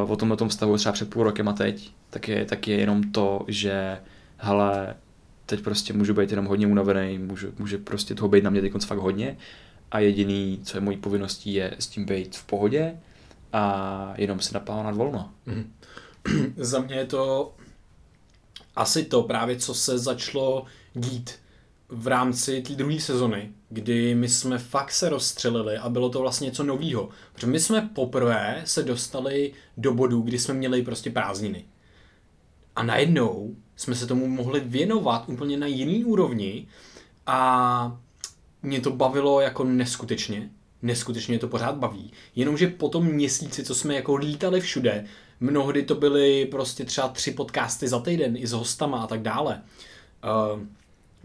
[0.03, 2.75] uh, o tomhle tom stavu třeba před půl rokem a teď, tak je, tak je
[2.75, 3.97] jenom to, že
[4.37, 4.95] hele,
[5.45, 8.71] teď prostě můžu být jenom hodně unavený, můžu, může prostě toho být na mě teď
[8.85, 9.37] fakt hodně
[9.91, 12.99] a jediný, co je mojí povinností, je s tím být v pohodě
[13.53, 15.31] a jenom se naplánovat volno.
[15.45, 15.73] Mm.
[16.57, 17.53] Za mě je to
[18.75, 21.31] asi to právě, co se začalo dít
[21.91, 26.45] v rámci té druhé sezony, kdy my jsme fakt se rozstřelili a bylo to vlastně
[26.45, 27.09] něco novýho.
[27.33, 31.65] Protože my jsme poprvé se dostali do bodu, kdy jsme měli prostě prázdniny.
[32.75, 36.67] A najednou jsme se tomu mohli věnovat úplně na jiný úrovni
[37.27, 37.99] a
[38.63, 40.49] mě to bavilo jako neskutečně.
[40.81, 42.11] Neskutečně to pořád baví.
[42.35, 45.05] Jenomže po tom měsíci, co jsme jako lítali všude,
[45.39, 49.61] mnohdy to byly prostě třeba tři podcasty za týden i s hostama a tak dále.
[50.53, 50.59] Uh,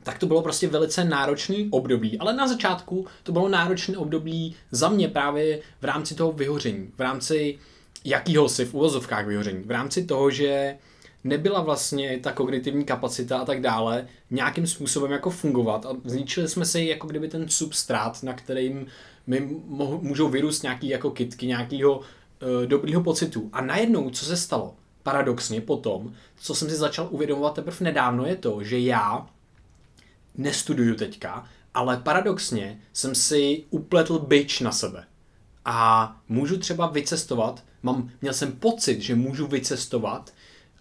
[0.06, 2.18] tak to bylo prostě velice náročný období.
[2.18, 6.90] Ale na začátku to bylo náročné období za mě právě v rámci toho vyhoření.
[6.96, 7.58] V rámci
[8.04, 9.62] jakýhosi v uvozovkách vyhoření.
[9.62, 10.76] V rámci toho, že
[11.24, 16.64] nebyla vlastně ta kognitivní kapacita a tak dále nějakým způsobem jako fungovat a zničili jsme
[16.64, 18.86] si jako kdyby ten substrát, na kterým
[19.26, 19.40] mi
[20.00, 23.48] můžou vyrůst nějaký jako kitky, nějakýho e, dobrýho pocitu.
[23.52, 24.74] A najednou, co se stalo?
[25.02, 29.26] Paradoxně potom, co jsem si začal uvědomovat teprve nedávno, je to, že já
[30.36, 35.04] nestuduju teďka, ale paradoxně jsem si upletl byč na sebe.
[35.64, 40.32] A můžu třeba vycestovat, mám, měl jsem pocit, že můžu vycestovat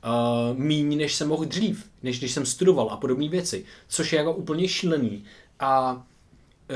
[0.05, 4.17] uh, míň, než jsem mohl dřív, než když jsem studoval a podobné věci, což je
[4.17, 5.23] jako úplně šílený.
[5.59, 6.01] A uh,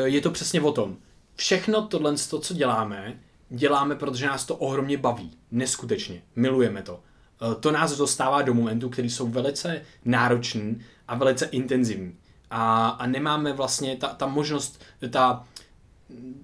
[0.04, 0.98] je to přesně o tom.
[1.36, 3.20] Všechno tohle, co děláme,
[3.50, 5.32] děláme, protože nás to ohromně baví.
[5.52, 6.22] Neskutečně.
[6.36, 6.94] Milujeme to.
[7.42, 12.16] Uh, to nás dostává do momentů, které jsou velice náročný a velice intenzivní
[12.50, 15.48] a, a nemáme vlastně ta, ta možnost, ta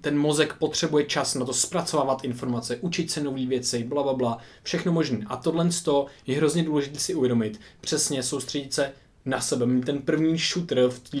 [0.00, 4.38] ten mozek potřebuje čas na to zpracovávat informace, učit se nové věci, bla, bla, bla,
[4.62, 5.26] všechno možné.
[5.26, 5.68] A tohle
[6.26, 7.60] je hrozně důležité si uvědomit.
[7.80, 8.92] Přesně soustředit se
[9.24, 11.18] na sebe, mít ten první shooter v té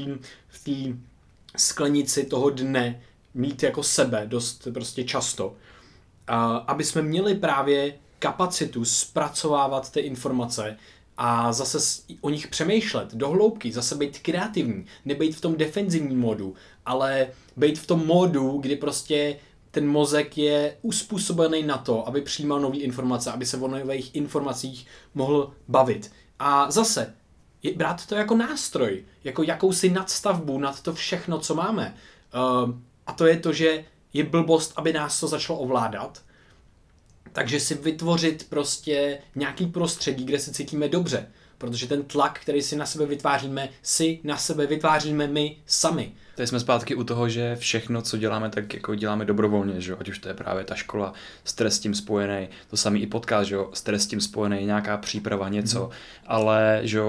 [0.48, 0.96] v
[1.56, 3.02] sklenici toho dne,
[3.34, 5.54] mít jako sebe dost prostě často.
[6.26, 10.76] A, aby jsme měli právě kapacitu zpracovávat ty informace
[11.18, 16.54] a zase o nich přemýšlet do hloubky, zase být kreativní, nebejt v tom defenzivním modu,
[16.86, 19.36] ale být v tom modu, kdy prostě
[19.70, 24.86] ten mozek je uspůsobený na to, aby přijímal nové informace, aby se o nových informacích
[25.14, 26.12] mohl bavit.
[26.38, 27.14] A zase,
[27.62, 31.94] je, brát to jako nástroj, jako jakousi nadstavbu nad to všechno, co máme.
[32.34, 32.74] Uh,
[33.06, 36.22] a to je to, že je blbost, aby nás to začalo ovládat,
[37.36, 41.26] takže si vytvořit prostě nějaký prostředí, kde se cítíme dobře.
[41.58, 46.12] Protože ten tlak, který si na sebe vytváříme, si na sebe vytváříme my sami.
[46.36, 50.08] Tady jsme zpátky u toho, že všechno, co děláme, tak jako děláme dobrovolně, že ať
[50.08, 51.12] už to je právě ta škola,
[51.44, 55.48] stres s tím spojený, to samý i podcast, že stres s tím spojený, nějaká příprava,
[55.48, 55.90] něco, mm.
[56.26, 57.00] ale že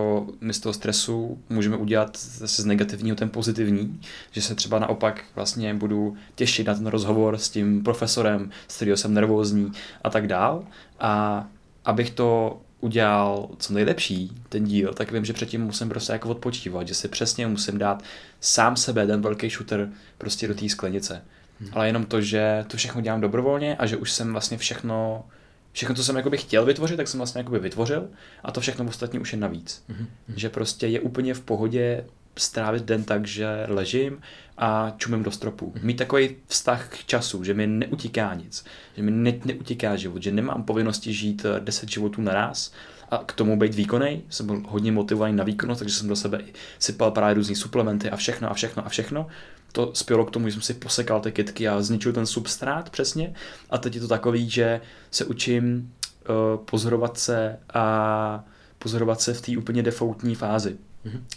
[0.41, 5.23] my z toho stresu můžeme udělat zase z negativního ten pozitivní, že se třeba naopak
[5.35, 9.71] vlastně budu těšit na ten rozhovor s tím profesorem, s kterého jsem nervózní
[10.03, 10.63] a tak dál
[10.99, 11.45] a
[11.85, 16.88] abych to udělal co nejlepší ten díl, tak vím, že předtím musím prostě jako odpočívat,
[16.88, 18.03] že si přesně musím dát
[18.41, 21.21] sám sebe, ten velký shooter, prostě do té sklenice.
[21.59, 21.69] Hmm.
[21.73, 25.25] Ale jenom to, že to všechno dělám dobrovolně a že už jsem vlastně všechno,
[25.71, 28.09] všechno, co jsem jakoby chtěl vytvořit, tak jsem vlastně jakoby vytvořil
[28.43, 29.84] a to všechno ostatní už je navíc.
[29.88, 30.07] Hmm.
[30.36, 32.05] Že prostě je úplně v pohodě
[32.36, 34.21] strávit den tak, že ležím
[34.58, 35.74] a čumím do stropu.
[35.82, 38.66] Mít takový vztah k času, že mi neutíká nic,
[38.97, 42.72] že mi ne, neutíká život, že nemám povinnosti žít 10 eh, životů naraz
[43.12, 44.24] a k tomu být výkonný.
[44.30, 46.41] Jsem byl hodně motivovaný na výkonnost, takže jsem do sebe
[46.80, 49.28] sypal právě různé suplementy a všechno a všechno a všechno.
[49.72, 53.34] To spělo k tomu, že jsem si posekal ty kytky a zničil ten substrát přesně.
[53.70, 54.82] A teď je to takový, že
[55.12, 55.93] se učím
[56.30, 58.43] uh, pozorovat se a
[58.80, 60.78] pozorovat se v té úplně defaultní fázi.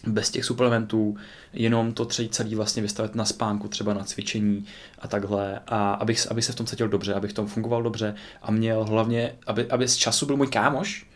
[0.07, 1.16] Bez těch suplementů,
[1.53, 4.64] jenom to třeba celý vlastně vystavit na spánku, třeba na cvičení
[4.99, 5.61] a takhle.
[5.66, 8.85] A abych, abych se v tom cítil dobře, abych v tom fungoval dobře a měl
[8.85, 11.07] hlavně, aby, aby z času byl můj kámoš,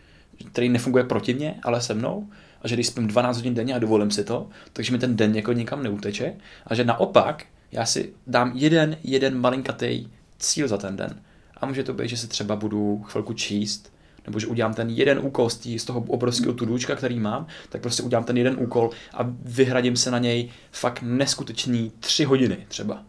[0.53, 2.29] který nefunguje proti mně, ale se mnou,
[2.63, 5.37] a že když spím 12 hodin denně a dovolím si to, takže mi ten den
[5.37, 6.35] jako nikam neuteče
[6.67, 10.07] a že naopak já si dám jeden, jeden malinkatý
[10.39, 11.21] cíl za ten den.
[11.57, 13.94] A může to být, že si třeba budu chvilku číst,
[14.27, 17.81] nebo že udělám ten jeden úkol z, tý, z toho obrovského tudůčka, který mám, tak
[17.81, 23.03] prostě udělám ten jeden úkol a vyhradím se na něj fakt neskutečný tři hodiny třeba.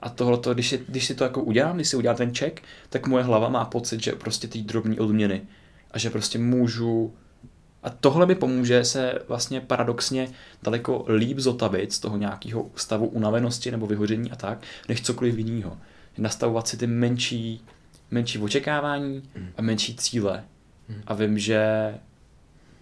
[0.00, 3.24] A tohle, když, když si to jako udělám, když si udělám ten check, tak moje
[3.24, 5.42] hlava má pocit, že prostě ty drobní odměny
[5.90, 7.14] a že prostě můžu
[7.82, 10.28] a tohle mi pomůže se vlastně paradoxně
[10.62, 15.78] daleko líp zotavit z toho nějakého stavu unavenosti nebo vyhoření a tak, než cokoliv jiného.
[16.18, 17.64] Nastavovat si ty menší
[18.10, 19.22] menší očekávání
[19.56, 20.44] a menší cíle.
[21.06, 21.94] A vím, že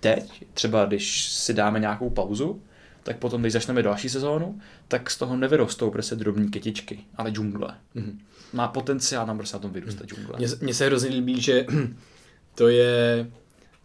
[0.00, 2.62] teď, třeba když si dáme nějakou pauzu,
[3.02, 7.74] tak potom, když začneme další sezónu, tak z toho nevyrostou prostě drobní kytičky, ale džungle.
[7.94, 8.20] Mm.
[8.52, 10.38] Má potenciál nám prostě na tom vyrůstat džungle.
[10.60, 11.66] Mně se hrozně líbí, že
[12.54, 13.26] to je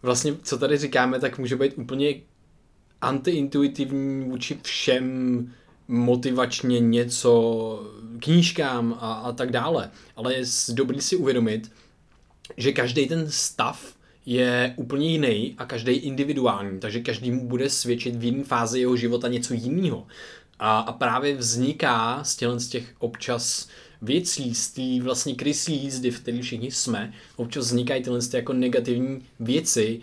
[0.02, 2.14] vlastně, co tady říkáme, tak může být úplně
[3.00, 5.52] antiintuitivní vůči všem
[5.90, 7.82] motivačně něco
[8.18, 9.90] knížkám a, a tak dále.
[10.16, 11.72] Ale je dobrý si uvědomit,
[12.56, 13.94] že každý ten stav
[14.26, 18.96] je úplně jiný a každý individuální, takže každý mu bude svědčit v jiné fázi jeho
[18.96, 20.06] života něco jiného.
[20.58, 23.68] A, a právě vzniká z těch, z těch občas
[24.02, 29.22] věcí, z té vlastně krysí jízdy, v které všichni jsme, občas vznikají tyhle jako negativní
[29.40, 30.00] věci,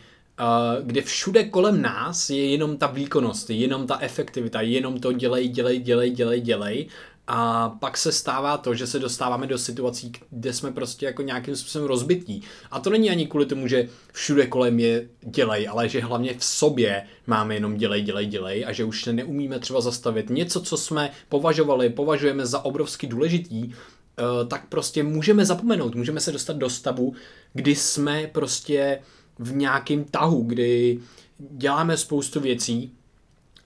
[0.81, 5.79] kde všude kolem nás je jenom ta výkonnost, jenom ta efektivita, jenom to dělej, dělej,
[5.79, 6.87] dělej, dělej, dělej.
[7.29, 11.55] A pak se stává to, že se dostáváme do situací, kde jsme prostě jako nějakým
[11.55, 12.41] způsobem rozbití.
[12.71, 16.43] A to není ani kvůli tomu, že všude kolem je dělej, ale že hlavně v
[16.43, 21.11] sobě máme jenom dělej, dělej, dělej a že už neumíme třeba zastavit něco, co jsme
[21.29, 27.13] považovali, považujeme za obrovsky důležitý, eh, tak prostě můžeme zapomenout, můžeme se dostat do stavu,
[27.53, 28.99] kdy jsme prostě
[29.39, 30.99] v nějakém tahu, kdy
[31.39, 32.91] děláme spoustu věcí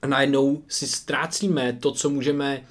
[0.02, 2.64] a najednou si ztrácíme to, co můžeme,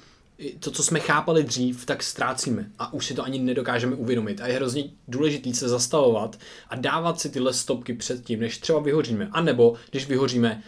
[0.59, 4.41] to, co jsme chápali dřív, tak ztrácíme a už si to ani nedokážeme uvědomit.
[4.41, 6.39] A je hrozně důležité se zastavovat
[6.69, 9.29] a dávat si tyhle stopky před tím, než třeba vyhoříme.
[9.31, 10.63] A nebo když vyhoříme,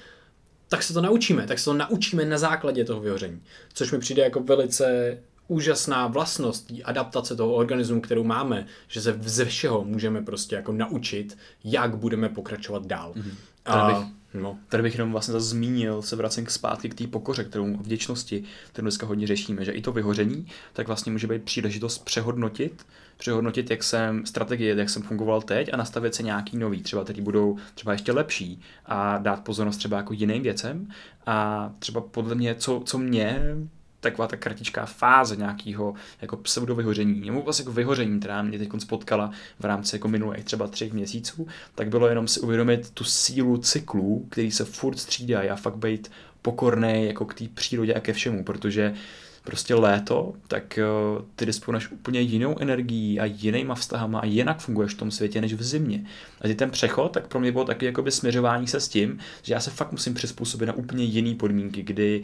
[0.67, 3.41] tak se to naučíme, tak se to naučíme na základě toho vyhoření.
[3.73, 5.17] Což mi přijde jako velice
[5.47, 11.37] úžasná vlastnost adaptace toho organismu, kterou máme, že se ze všeho můžeme prostě jako naučit,
[11.63, 13.13] jak budeme pokračovat dál.
[13.15, 13.35] Mm-hmm.
[13.65, 13.87] A...
[13.87, 14.57] Bych, No.
[14.69, 18.43] Tady bych jenom vlastně zase zmínil, se vracím k zpátky k té pokoře, kterou vděčnosti,
[18.71, 22.85] kterou dneska hodně řešíme, že i to vyhoření, tak vlastně může být příležitost přehodnotit,
[23.17, 27.21] přehodnotit, jak jsem strategie, jak jsem fungoval teď a nastavit se nějaký nový, třeba který
[27.21, 30.87] budou třeba ještě lepší a dát pozornost třeba jako jiným věcem
[31.25, 33.55] a třeba podle mě, co, co mě
[34.03, 39.31] taková ta kratičká fáze nějakého jako pseudovyhoření, nebo vlastně jako vyhoření, která mě teď spotkala
[39.59, 44.27] v rámci jako minulých třeba třech měsíců, tak bylo jenom si uvědomit tu sílu cyklů,
[44.29, 48.43] který se furt střídají a fakt být pokorný jako k té přírodě a ke všemu,
[48.43, 48.93] protože
[49.43, 50.79] prostě léto, tak
[51.17, 55.41] uh, ty disponuješ úplně jinou energií a jinýma vztahama a jinak funguješ v tom světě
[55.41, 56.05] než v zimě.
[56.41, 59.59] A ten přechod, tak pro mě bylo taky jakoby směřování se s tím, že já
[59.59, 62.23] se fakt musím přizpůsobit na úplně jiný podmínky, kdy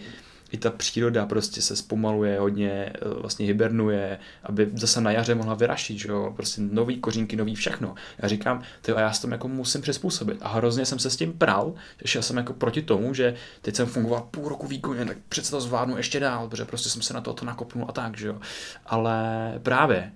[0.52, 5.54] i ta příroda prostě se zpomaluje, hodně eh, vlastně hibernuje, aby zase na jaře mohla
[5.54, 7.96] vyrašit, že jo, prostě nový kořínky, nový všechno.
[8.20, 10.38] Já říkám, ty a já se tom jako musím přizpůsobit.
[10.42, 13.76] A hrozně jsem se s tím pral, že šel jsem jako proti tomu, že teď
[13.76, 17.14] jsem fungoval půl roku výkonně, tak přece to zvládnu ještě dál, protože prostě jsem se
[17.14, 18.40] na to, to nakopnul a tak, že jo.
[18.86, 20.12] Ale právě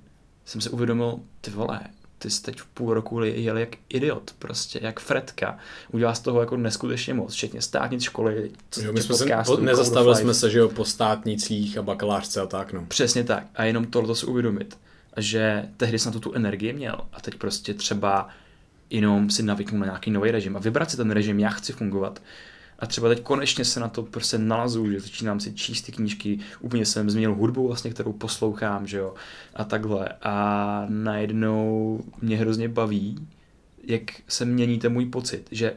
[0.46, 1.80] jsem si uvědomil, ty vole,
[2.24, 5.58] ty jsi teď v půl roku jel jak idiot, prostě, jak Fredka.
[5.92, 8.52] Udělal z toho jako neskutečně moc, včetně státnic školy.
[8.82, 12.46] Jo, my jsme se, po, nezastavili jsme se, že jo, po státnicích a bakalářce a
[12.46, 12.86] tak, no.
[12.88, 13.44] Přesně tak.
[13.56, 14.78] A jenom tohle si uvědomit,
[15.18, 18.30] že tehdy jsem na to tu energii měl a teď prostě třeba
[18.90, 22.22] jenom si navyknu na nějaký nový režim a vybrat si ten režim, jak chci fungovat
[22.80, 26.40] a třeba teď konečně se na to prostě nalazu, že začínám si číst ty knížky,
[26.60, 29.14] úplně jsem změnil hudbu vlastně, kterou poslouchám, že jo,
[29.56, 30.10] a takhle.
[30.22, 33.28] A najednou mě hrozně baví,
[33.84, 35.74] jak se mění ten můj pocit, že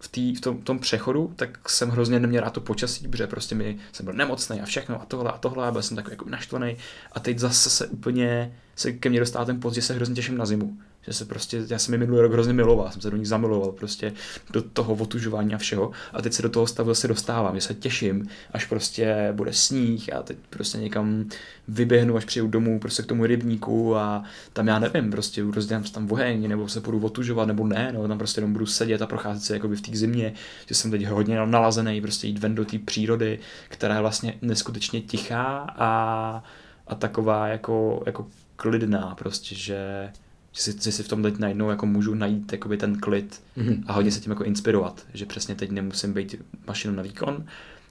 [0.00, 3.54] v, tý, v tom, tom přechodu, tak jsem hrozně neměl rád to počasí, protože prostě
[3.54, 6.28] mi, jsem byl nemocný a všechno a tohle a tohle a byl jsem takový jako
[6.28, 6.76] naštvaný
[7.12, 10.36] a teď zase se úplně se ke mně dostává ten pocit, že se hrozně těším
[10.36, 13.16] na zimu že se prostě, já jsem mi minulý rok hrozně miloval, jsem se do
[13.16, 14.12] ní zamiloval prostě
[14.52, 15.90] do toho otužování a všeho.
[16.12, 20.12] A teď se do toho stavu zase dostávám, že se těším, až prostě bude sníh
[20.12, 21.24] a teď prostě někam
[21.68, 26.12] vyběhnu, až přijdu domů prostě k tomu rybníku a tam já nevím, prostě rozdělám tam
[26.12, 29.42] oheň, nebo se budu otužovat, nebo ne, nebo tam prostě jenom budu sedět a procházet
[29.42, 30.32] se jakoby v té zimě,
[30.66, 33.38] že jsem teď hodně nalazený, prostě jít ven do té přírody,
[33.68, 36.44] která je vlastně neskutečně tichá a,
[36.86, 38.26] a taková jako, jako
[38.56, 40.10] klidná prostě, že
[40.52, 43.82] že si, že si v tom teď najednou jako můžu najít jakoby ten klid mm-hmm.
[43.86, 46.34] a hodně se tím jako inspirovat, že přesně teď nemusím být
[46.66, 47.46] mašinou na výkon,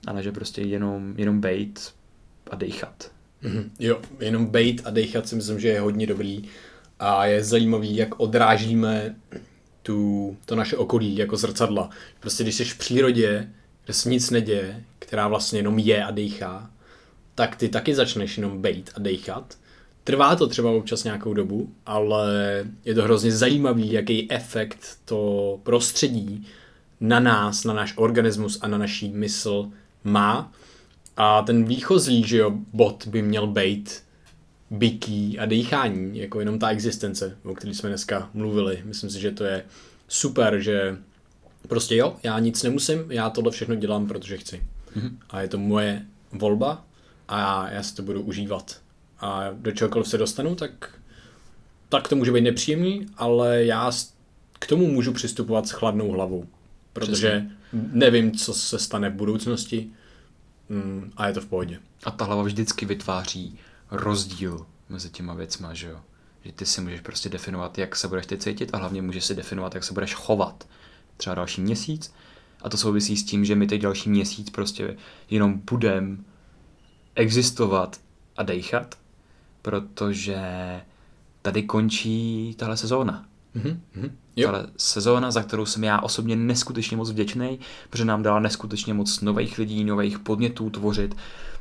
[0.07, 1.93] ale že prostě jenom, jenom bejt
[2.51, 3.11] a dejchat.
[3.43, 3.69] Mm-hmm.
[3.79, 6.43] Jo, jenom bejt a dejchat si myslím, že je hodně dobrý
[6.99, 9.15] a je zajímavý, jak odrážíme
[9.83, 11.89] tu, to naše okolí jako zrcadla.
[12.19, 13.49] Prostě když jsi v přírodě,
[13.85, 16.71] kde se nic neděje, která vlastně jenom je a dejchá,
[17.35, 19.57] tak ty taky začneš jenom bejt a dejchat
[20.09, 26.47] Trvá to třeba občas nějakou dobu, ale je to hrozně zajímavý, jaký efekt to prostředí
[26.99, 29.69] na nás, na náš organismus a na naší mysl
[30.03, 30.51] má.
[31.17, 34.03] A ten výchozí, že jo, bod by měl být
[34.69, 38.81] bytí a dýchání, jako jenom ta existence, o které jsme dneska mluvili.
[38.85, 39.65] Myslím si, že to je
[40.07, 40.97] super, že
[41.67, 44.63] prostě jo, já nic nemusím, já tohle všechno dělám, protože chci.
[44.97, 45.11] Mm-hmm.
[45.29, 46.85] A je to moje volba
[47.27, 48.88] a já si to budu užívat
[49.19, 50.99] a do čehokoliv se dostanu, tak,
[51.89, 53.91] tak to může být nepříjemný, ale já
[54.59, 56.45] k tomu můžu přistupovat s chladnou hlavou,
[56.93, 57.57] protože Přesně.
[57.93, 59.89] nevím, co se stane v budoucnosti
[60.69, 61.79] mm, a je to v pohodě.
[62.03, 63.59] A ta hlava vždycky vytváří
[63.91, 65.99] rozdíl mezi těma věcma, že jo?
[66.45, 69.35] Že ty si můžeš prostě definovat, jak se budeš teď cítit a hlavně můžeš si
[69.35, 70.67] definovat, jak se budeš chovat
[71.17, 72.13] třeba další měsíc.
[72.61, 74.97] A to souvisí s tím, že my teď další měsíc prostě
[75.29, 76.25] jenom budem
[77.15, 77.99] existovat
[78.37, 78.95] a dejchat
[79.61, 80.41] protože
[81.41, 83.25] tady končí tahle sezóna.
[83.55, 84.11] Mm-hmm.
[84.43, 89.21] Tahle sezóna, za kterou jsem já osobně neskutečně moc vděčný, protože nám dala neskutečně moc
[89.21, 91.15] nových lidí, nových podnětů tvořit,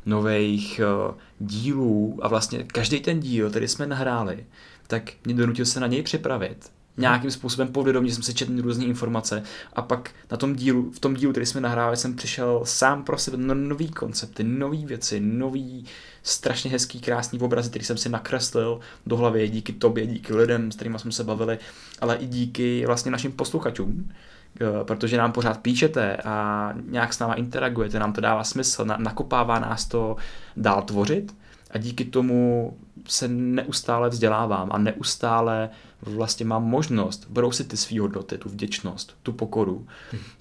[0.06, 4.46] nových uh, dílů a vlastně každý ten díl, který jsme nahráli,
[4.86, 9.42] tak mě donutil se na něj připravit nějakým způsobem povědomí, jsem si četl různé informace
[9.72, 13.18] a pak na tom dílu, v tom dílu, který jsme nahrávali, jsem přišel sám pro
[13.18, 15.84] sebe na nový koncepty, nové věci, nový
[16.22, 20.76] strašně hezký, krásný obrazy, který jsem si nakreslil do hlavy díky tobě, díky lidem, s
[20.76, 21.58] kterými jsme se bavili,
[22.00, 24.10] ale i díky vlastně našim posluchačům,
[24.60, 29.58] eh, protože nám pořád píšete a nějak s náma interagujete, nám to dává smysl, nakopává
[29.58, 30.16] nás to
[30.56, 31.34] dál tvořit
[31.70, 32.76] a díky tomu
[33.08, 35.70] se neustále vzdělávám a neustále
[36.02, 39.86] vlastně mám možnost brousit ty svý hodnoty, tu vděčnost, tu pokoru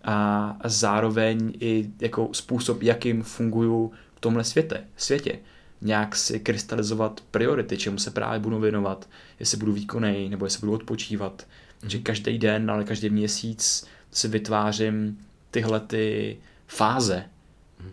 [0.04, 5.40] a, a zároveň i jako způsob, jakým funguju v tomhle světě, světě.
[5.82, 9.10] Nějak si krystalizovat priority, čemu se právě budu věnovat,
[9.40, 11.48] jestli budu výkonný nebo jestli budu odpočívat.
[11.84, 11.90] Mm.
[11.90, 15.18] Že každý den, ale každý měsíc si vytvářím
[15.52, 16.38] tyhle ty
[16.68, 17.26] fáze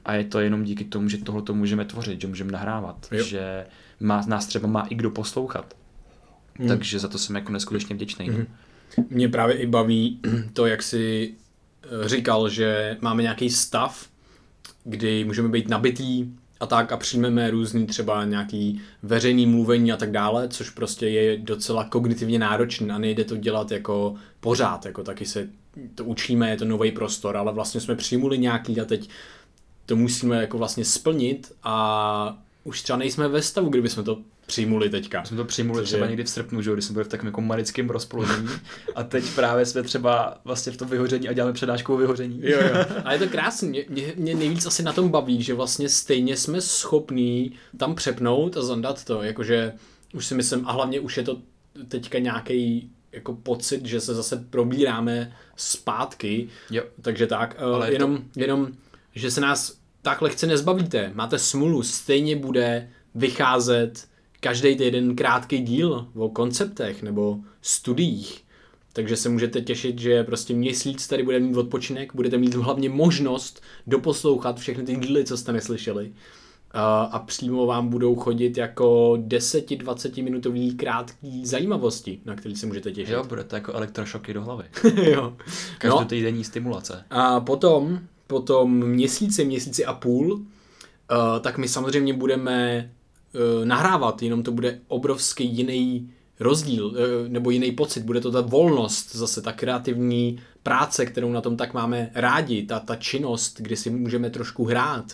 [0.05, 3.25] a je to jenom díky tomu, že tohle to můžeme tvořit, že můžeme nahrávat, jo.
[3.25, 3.66] že
[4.05, 5.74] má, nás třeba má i kdo poslouchat.
[6.59, 6.68] Mm.
[6.68, 8.30] Takže za to jsem jako neskutečně vděčný.
[8.30, 8.46] Mm.
[9.11, 10.20] Mě právě i baví
[10.52, 11.34] to, jak si
[11.82, 14.07] eh, říkal, že máme nějaký stav,
[14.84, 16.28] kdy můžeme být nabitý
[16.61, 21.38] a tak a přijmeme různý třeba nějaký veřejný mluvení a tak dále, což prostě je
[21.38, 25.48] docela kognitivně náročné a nejde to dělat jako pořád, jako taky se
[25.94, 29.09] to učíme, je to nový prostor, ale vlastně jsme přijmuli nějaký a teď
[29.86, 34.91] to musíme jako vlastně splnit a už třeba nejsme ve stavu, kdyby jsme to přijmuli
[34.91, 35.21] teďka.
[35.21, 36.11] My jsme to přijmuli Což třeba je...
[36.11, 38.49] někdy v srpnu, že když jsme byli v takovém jako manickém rozpoložení
[38.95, 42.41] a teď právě jsme třeba vlastně v tom vyhoření a děláme přednášku o vyhoření.
[42.43, 42.85] Jo, jo.
[43.05, 43.69] A je to krásné.
[43.69, 48.57] Mě, mě, mě, nejvíc asi na tom baví, že vlastně stejně jsme schopní tam přepnout
[48.57, 49.73] a zandat to, jakože
[50.15, 51.41] už si myslím, a hlavně už je to
[51.89, 56.83] teďka nějaký jako pocit, že se zase probíráme zpátky, jo.
[57.03, 58.41] takže tak, Ale jenom, to...
[58.41, 58.69] jenom,
[59.15, 64.09] že se nás tak lehce nezbavíte, máte smůlu, stejně bude vycházet
[64.40, 68.44] každý jeden krátký díl o konceptech nebo studiích.
[68.92, 73.62] Takže se můžete těšit, že prostě měsíc tady bude mít odpočinek, budete mít hlavně možnost
[73.86, 76.12] doposlouchat všechny ty díly, co jste neslyšeli.
[76.76, 83.12] A přímo vám budou chodit jako 10-20 minutový krátký zajímavosti, na který se můžete těšit.
[83.12, 84.64] Jo, bude to jako elektrošoky do hlavy.
[85.02, 85.36] jo.
[85.78, 86.44] Každotýdenní no.
[86.44, 87.05] stimulace.
[87.11, 90.43] A potom, potom měsíci, měsíci a půl, uh,
[91.41, 92.91] tak my samozřejmě budeme
[93.35, 96.11] uh, nahrávat, jenom to bude obrovský jiný
[96.41, 96.95] rozdíl uh,
[97.29, 101.75] nebo jiný pocit, bude to ta volnost, zase ta kreativní práce, kterou na tom tak
[101.75, 105.12] máme rádi, ta, ta činnost, kdy si můžeme trošku hrát,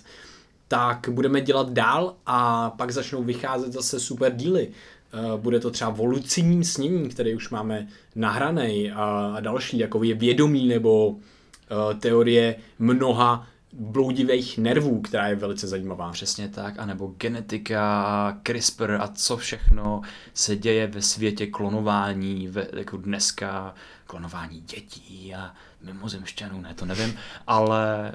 [0.69, 4.69] tak budeme dělat dál a pak začnou vycházet zase super díly.
[5.37, 10.69] Bude to třeba volucijním snění, který už máme nahraný a, a další, jako je vědomí
[10.69, 11.17] nebo
[12.01, 16.11] teorie mnoha bloudivých nervů, která je velice zajímavá.
[16.13, 20.01] Přesně tak, anebo genetika, CRISPR a co všechno
[20.35, 23.75] se děje ve světě klonování, ve, jako dneska
[24.07, 27.15] klonování dětí a mimozemšťanů, ne, to nevím,
[27.47, 28.13] ale,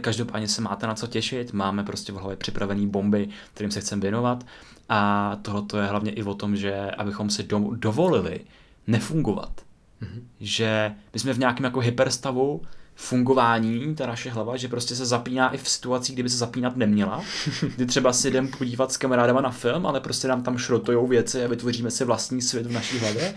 [0.00, 4.02] každopádně se máte na co těšit, máme prostě v hlavě připravený bomby, kterým se chceme
[4.02, 4.46] věnovat
[4.88, 8.40] a tohle je hlavně i o tom, že abychom si do, dovolili
[8.86, 9.60] nefungovat.
[10.02, 10.22] Mm-hmm.
[10.40, 12.62] Že my jsme v nějakém jako hyperstavu,
[13.00, 17.24] fungování, ta naše hlava, že prostě se zapíná i v situacích, kdyby se zapínat neměla.
[17.76, 21.44] Kdy třeba si jdem podívat s kamarádama na film, ale prostě nám tam šrotujou věci
[21.44, 23.34] a vytvoříme si vlastní svět v naší hlavě.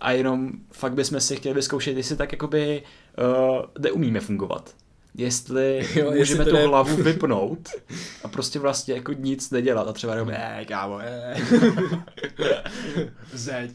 [0.00, 2.82] A jenom fakt bychom si chtěli vyzkoušet, jestli tak jakoby
[3.18, 4.74] uh, neumíme fungovat
[5.14, 6.66] jestli jo, můžeme tu ne...
[6.66, 7.68] hlavu vypnout
[8.24, 11.36] a prostě vlastně jako nic nedělat a třeba jenom, eh, kámo, eh.
[13.32, 13.70] Zeď.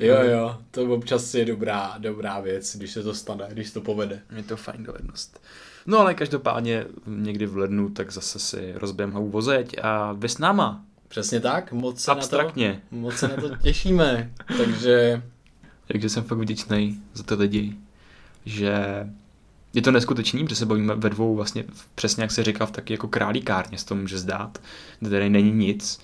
[0.00, 4.20] jo, jo, to občas je dobrá, dobrá věc, když se to stane, když to povede.
[4.36, 5.40] Je to fajn dovednost.
[5.86, 10.38] No ale každopádně někdy v lednu tak zase si rozbijem hlavu vozeď a vy s
[10.38, 10.84] náma.
[11.08, 12.68] Přesně tak, moc se Abstraktně.
[12.68, 15.22] Na to, moc se na to těšíme, takže...
[15.88, 17.76] Takže jsem fakt vděčný za ty lidi,
[18.46, 19.06] že
[19.74, 21.64] je to neskutečný, protože se bavíme ve dvou vlastně
[21.94, 24.58] přesně jak se říkal v taky jako králíkárně se to může zdát,
[25.00, 26.00] kde tady není nic,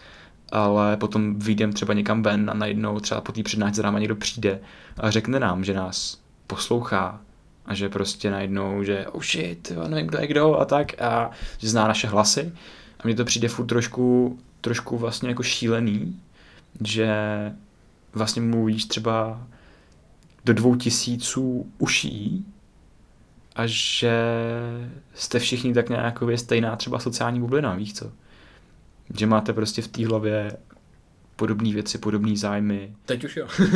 [0.52, 4.16] ale potom vyjdem třeba někam ven a najednou třeba po té přednášce za náma někdo
[4.16, 4.60] přijde
[4.96, 7.20] a řekne nám, že nás poslouchá
[7.66, 11.30] a že prostě najednou, že oh shit, jo, nevím kdo je kdo a tak a
[11.58, 12.52] že zná naše hlasy.
[13.00, 16.20] A mně to přijde furt trošku, trošku vlastně jako šílený,
[16.84, 17.14] že
[18.12, 19.46] vlastně mluvíš třeba
[20.44, 22.46] do dvou tisíců uší
[23.61, 24.12] a že
[25.14, 28.12] jste všichni tak nějakově stejná třeba sociální bublina, víš co?
[29.18, 30.56] Že máte prostě v té hlavě
[31.36, 32.92] podobné věci, podobné zájmy.
[33.06, 33.46] Teď už jo.
[33.58, 33.68] jo,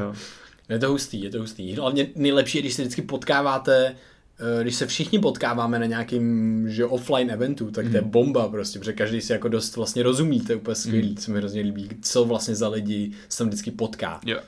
[0.00, 0.14] jo.
[0.68, 1.74] Je to hustý, je to hustý.
[1.74, 3.96] Hlavně nejlepší je, když se vždycky potkáváte,
[4.38, 8.10] eh, když se všichni potkáváme na nějakým že offline eventu, tak to je mhm.
[8.10, 11.16] bomba prostě, protože každý si jako dost vlastně rozumí, to je úplně skvělý, mm.
[11.16, 14.20] co mi hrozně líbí, co vlastně za lidi se tam vždycky potká.
[14.26, 14.40] Jo.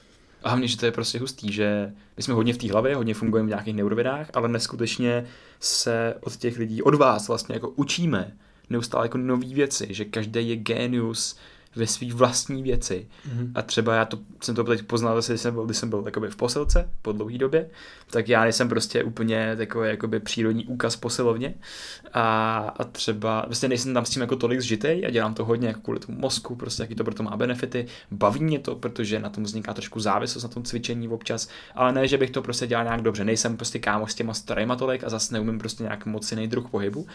[0.44, 3.14] A hlavně, že to je prostě hustý, že my jsme hodně v té hlavě, hodně
[3.14, 5.24] fungujeme v nějakých neurovědách, ale neskutečně
[5.60, 8.36] se od těch lidí, od vás vlastně jako učíme
[8.70, 11.36] neustále jako nové věci, že každý je genius
[11.76, 13.08] ve své vlastní věci.
[13.28, 13.52] Mm-hmm.
[13.54, 16.36] A třeba já to, jsem to teď poznal když jsem byl, když jsem byl v
[16.36, 17.70] posilce po dlouhé době,
[18.10, 21.54] tak já nejsem prostě úplně takový jakoby přírodní úkaz posilovně
[22.12, 25.68] a, a třeba vlastně nejsem tam s tím jako tolik zžitej a dělám to hodně
[25.68, 29.28] jako kvůli tomu mozku, prostě jaký to proto má benefity, baví mě to, protože na
[29.28, 32.84] tom vzniká trošku závislost na tom cvičení občas, ale ne, že bych to prostě dělal
[32.84, 36.32] nějak dobře, nejsem prostě kámo s těma starýma tolik a zase neumím prostě nějak moc
[36.32, 37.06] jiný druh pohybu.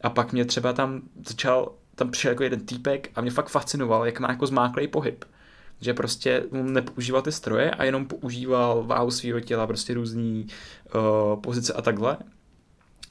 [0.00, 4.06] A pak mě třeba tam začal tam přišel jako jeden týpek a mě fakt fascinoval,
[4.06, 5.24] jak má jako zmáklej pohyb.
[5.80, 10.46] že prostě nepoužíval ty stroje a jenom používal váhu svého těla, prostě různý
[10.94, 12.16] uh, pozice a takhle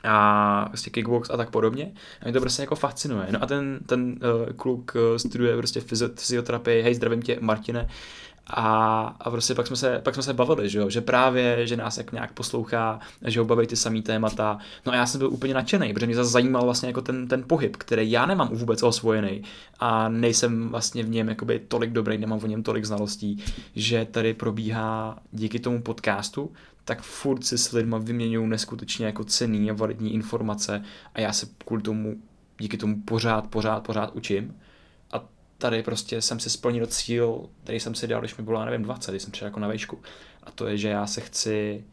[0.03, 1.91] a prostě kickbox a tak podobně.
[2.21, 3.27] A mě to prostě jako fascinuje.
[3.31, 5.81] No a ten, ten uh, kluk uh, studuje prostě
[6.15, 7.89] fyzioterapii, hej, zdravím tě, Martine,
[8.47, 10.89] a, a prostě pak jsme, se, pak jsme se bavili, že, jo?
[10.89, 14.57] že právě, že nás jak nějak poslouchá, že ho baví ty samý témata.
[14.85, 17.43] No a já jsem byl úplně nadšený, protože mě zase zajímal vlastně jako ten, ten
[17.47, 19.43] pohyb, který já nemám vůbec osvojený
[19.79, 23.43] a nejsem vlastně v něm jakoby tolik dobrý, nemám o něm tolik znalostí,
[23.75, 26.51] že tady probíhá díky tomu podcastu,
[26.85, 30.83] tak furt si s lidma vyměňují neskutečně jako cený a validní informace
[31.13, 32.15] a já se kvůli tomu,
[32.57, 34.53] díky tomu pořád, pořád, pořád učím
[35.57, 38.83] tady prostě jsem si splnil cíl, který jsem si dal, když mi bylo, já nevím,
[38.83, 39.99] 20, když jsem přišel jako na vejšku.
[40.43, 41.83] A to je, že já se chci,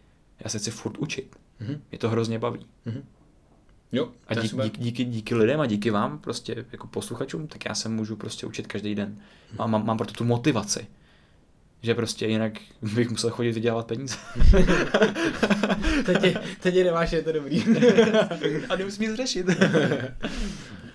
[0.40, 1.36] já se chci furt učit.
[1.60, 1.78] Mm-hmm.
[1.90, 2.66] Mě to hrozně baví.
[2.86, 3.02] Mm-hmm.
[3.92, 7.74] Jo, a díky, díky, díky, díky lidem a díky vám, prostě jako posluchačům, tak já
[7.74, 9.18] se můžu prostě učit každý den.
[9.58, 10.86] Mám, mám, mám proto tu motivaci.
[11.82, 12.52] Že prostě jinak
[12.94, 14.16] bych musel chodit vydělávat peníze.
[16.06, 17.64] teď, je, teď je nemáš, je to dobrý.
[18.68, 19.46] a nemusím nic řešit.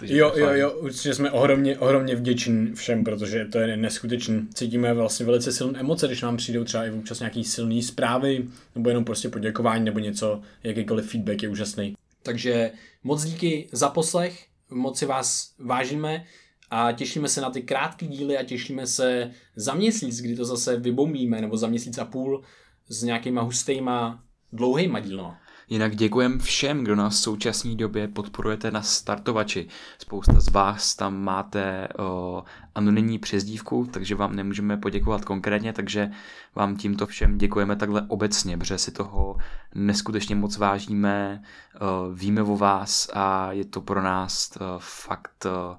[0.04, 4.48] jo, jo, jo, určitě jsme ohromně, ohromně vděční všem, protože to je neskutečný.
[4.54, 8.90] Cítíme vlastně velice silné emoce, když nám přijdou třeba i občas nějaký silný zprávy, nebo
[8.90, 11.96] jenom prostě poděkování, nebo něco, jakýkoliv feedback je úžasný.
[12.24, 12.72] Takže
[13.04, 16.26] moc díky za poslech, moc si vás vážíme
[16.70, 20.80] a těšíme se na ty krátké díly a těšíme se za měsíc, kdy to zase
[20.80, 22.44] vybombíme, nebo za měsíc a půl
[22.88, 24.24] s nějakýma hustýma,
[24.54, 25.42] dlouhýma dílama.
[25.70, 29.68] Jinak děkujem všem, kdo nás v současné době podporujete na startovači.
[29.98, 32.44] Spousta z vás tam máte o,
[32.76, 36.12] anonymní přezdívku, takže vám nemůžeme poděkovat konkrétně, takže
[36.56, 39.38] vám tímto všem děkujeme takhle obecně, protože si toho
[39.76, 41.44] neskutečně moc vážíme,
[41.80, 45.78] o, víme o vás a je to pro nás o, fakt o,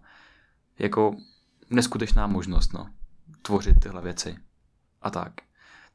[0.78, 1.16] jako
[1.70, 2.87] neskutečná možnost no,
[3.43, 4.37] tvořit tyhle věci.
[5.03, 5.46] A tak.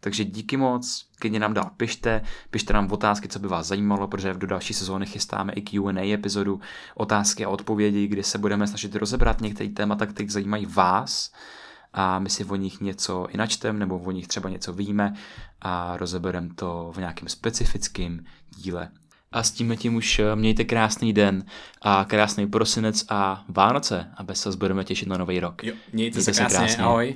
[0.04, 4.34] Takže díky moc, klidně nám dál pište, pište nám otázky, co by vás zajímalo, protože
[4.34, 6.62] do další sezóny chystáme i Q&A epizodu,
[6.96, 11.32] otázky a odpovědi, kdy se budeme snažit rozebrat některé témata, které zajímají vás
[11.94, 15.14] a my si o nich něco i načtem, nebo o nich třeba něco víme
[15.62, 18.26] a rozebereme to v nějakém specifickém
[18.56, 18.90] díle.
[19.32, 21.46] A s tím tím už mějte krásný den
[21.82, 25.64] a krásný prosinec a Vánoce a bez se budeme těšit na nový rok.
[25.64, 26.84] Jo, mějte se krásně, krásně.
[26.84, 27.16] ahoj.